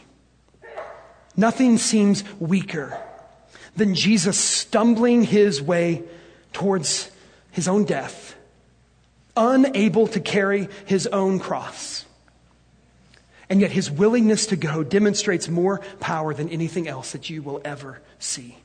Nothing 1.38 1.78
seems 1.78 2.24
weaker 2.40 2.98
than 3.76 3.96
Jesus 3.96 4.38
stumbling 4.38 5.24
his 5.24 5.62
way 5.62 6.04
towards 6.54 7.12
his 7.52 7.68
own 7.68 7.86
death, 7.86 8.36
unable 9.36 10.08
to 10.08 10.20
carry 10.20 10.70
his 10.86 11.08
own 11.08 11.40
cross. 11.40 12.06
And 13.50 13.62
yet 13.62 13.72
his 13.72 13.92
willingness 13.92 14.48
to 14.48 14.56
go 14.56 14.84
demonstrates 14.84 15.48
more 15.50 15.80
power 16.00 16.34
than 16.34 16.50
anything 16.50 16.88
else 16.88 17.12
that 17.12 17.30
you 17.30 17.44
will 17.44 17.62
ever 17.64 18.02
see. 18.18 18.58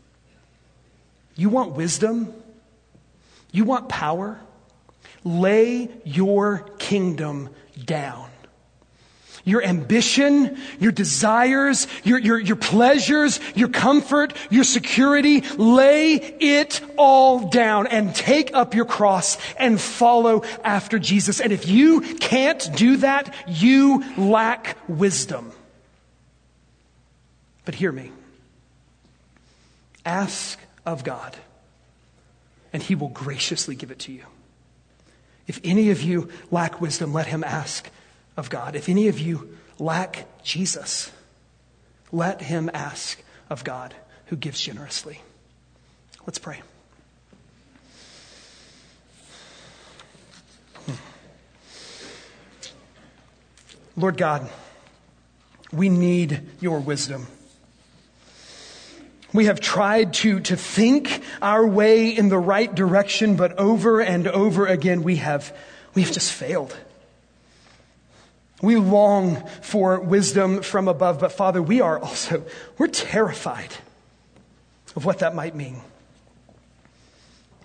You 1.40 1.48
want 1.48 1.72
wisdom? 1.72 2.34
You 3.50 3.64
want 3.64 3.88
power? 3.88 4.38
Lay 5.24 5.88
your 6.04 6.68
kingdom 6.78 7.48
down. 7.82 8.28
Your 9.44 9.62
ambition, 9.64 10.58
your 10.80 10.92
desires, 10.92 11.86
your, 12.04 12.18
your, 12.18 12.38
your 12.38 12.56
pleasures, 12.56 13.40
your 13.54 13.70
comfort, 13.70 14.34
your 14.50 14.64
security, 14.64 15.40
lay 15.56 16.16
it 16.16 16.82
all 16.98 17.48
down 17.48 17.86
and 17.86 18.14
take 18.14 18.52
up 18.52 18.74
your 18.74 18.84
cross 18.84 19.38
and 19.56 19.80
follow 19.80 20.42
after 20.62 20.98
Jesus. 20.98 21.40
And 21.40 21.54
if 21.54 21.66
you 21.66 22.02
can't 22.02 22.68
do 22.76 22.98
that, 22.98 23.34
you 23.48 24.04
lack 24.18 24.76
wisdom. 24.90 25.52
But 27.64 27.76
hear 27.76 27.92
me. 27.92 28.12
Ask 30.04 30.58
of 30.86 31.04
God, 31.04 31.36
and 32.72 32.82
He 32.82 32.94
will 32.94 33.08
graciously 33.08 33.74
give 33.74 33.90
it 33.90 33.98
to 34.00 34.12
you. 34.12 34.24
If 35.50 35.58
any 35.64 35.90
of 35.90 36.00
you 36.00 36.28
lack 36.52 36.80
wisdom, 36.80 37.12
let 37.12 37.26
him 37.26 37.42
ask 37.42 37.90
of 38.36 38.50
God. 38.50 38.76
If 38.76 38.88
any 38.88 39.08
of 39.08 39.18
you 39.18 39.56
lack 39.80 40.26
Jesus, 40.44 41.10
let 42.12 42.40
him 42.40 42.70
ask 42.72 43.20
of 43.48 43.64
God 43.64 43.92
who 44.26 44.36
gives 44.36 44.60
generously. 44.60 45.20
Let's 46.24 46.38
pray. 46.38 46.62
Lord 53.96 54.16
God, 54.16 54.48
we 55.72 55.88
need 55.88 56.42
your 56.60 56.78
wisdom. 56.78 57.26
We 59.32 59.44
have 59.44 59.60
tried 59.60 60.14
to, 60.14 60.40
to 60.40 60.56
think 60.56 61.22
our 61.40 61.64
way 61.64 62.08
in 62.08 62.28
the 62.28 62.38
right 62.38 62.74
direction, 62.74 63.36
but 63.36 63.58
over 63.58 64.00
and 64.00 64.26
over 64.26 64.66
again 64.66 65.02
we 65.02 65.16
have, 65.16 65.56
we 65.94 66.02
have 66.02 66.12
just 66.12 66.32
failed. 66.32 66.76
We 68.60 68.76
long 68.76 69.46
for 69.62 70.00
wisdom 70.00 70.62
from 70.62 70.88
above, 70.88 71.20
but 71.20 71.32
Father, 71.32 71.62
we 71.62 71.80
are 71.80 71.98
also, 71.98 72.44
we're 72.76 72.88
terrified 72.88 73.72
of 74.96 75.04
what 75.04 75.20
that 75.20 75.34
might 75.34 75.54
mean. 75.54 75.80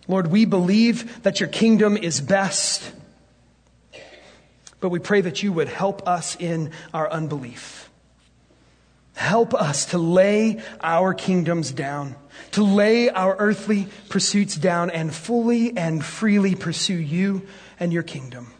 Lord, 0.07 0.27
we 0.27 0.45
believe 0.45 1.23
that 1.23 1.39
your 1.39 1.49
kingdom 1.49 1.97
is 1.97 2.21
best, 2.21 2.91
but 4.79 4.89
we 4.89 4.99
pray 4.99 5.21
that 5.21 5.41
you 5.41 5.51
would 5.51 5.67
help 5.67 6.07
us 6.07 6.37
in 6.39 6.71
our 6.93 7.09
unbelief. 7.09 7.84
Help 9.15 9.53
us 9.53 9.85
to 9.87 9.97
lay 9.97 10.61
our 10.81 11.13
kingdoms 11.13 11.71
down, 11.71 12.15
to 12.51 12.63
lay 12.63 13.09
our 13.09 13.35
earthly 13.39 13.87
pursuits 14.09 14.55
down, 14.55 14.91
and 14.91 15.13
fully 15.13 15.75
and 15.77 16.03
freely 16.03 16.53
pursue 16.53 16.97
you 16.97 17.41
and 17.79 17.93
your 17.93 18.03
kingdom. 18.03 18.51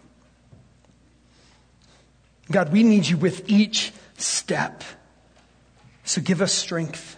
God, 2.50 2.72
we 2.72 2.84
need 2.84 3.06
you 3.06 3.18
with 3.18 3.50
each 3.50 3.92
step. 4.18 4.84
So 6.06 6.22
give 6.22 6.42
us 6.42 6.54
strength. 6.54 7.18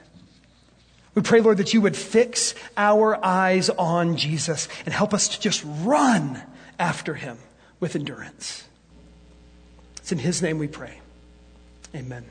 We 1.13 1.21
pray, 1.21 1.41
Lord, 1.41 1.57
that 1.57 1.73
you 1.73 1.81
would 1.81 1.95
fix 1.95 2.55
our 2.75 3.23
eyes 3.23 3.69
on 3.69 4.17
Jesus 4.17 4.67
and 4.85 4.93
help 4.93 5.13
us 5.13 5.27
to 5.29 5.39
just 5.39 5.63
run 5.65 6.41
after 6.79 7.13
him 7.13 7.37
with 7.79 7.95
endurance. 7.95 8.63
It's 9.97 10.11
in 10.11 10.19
his 10.19 10.41
name 10.41 10.57
we 10.57 10.67
pray. 10.67 10.99
Amen. 11.93 12.25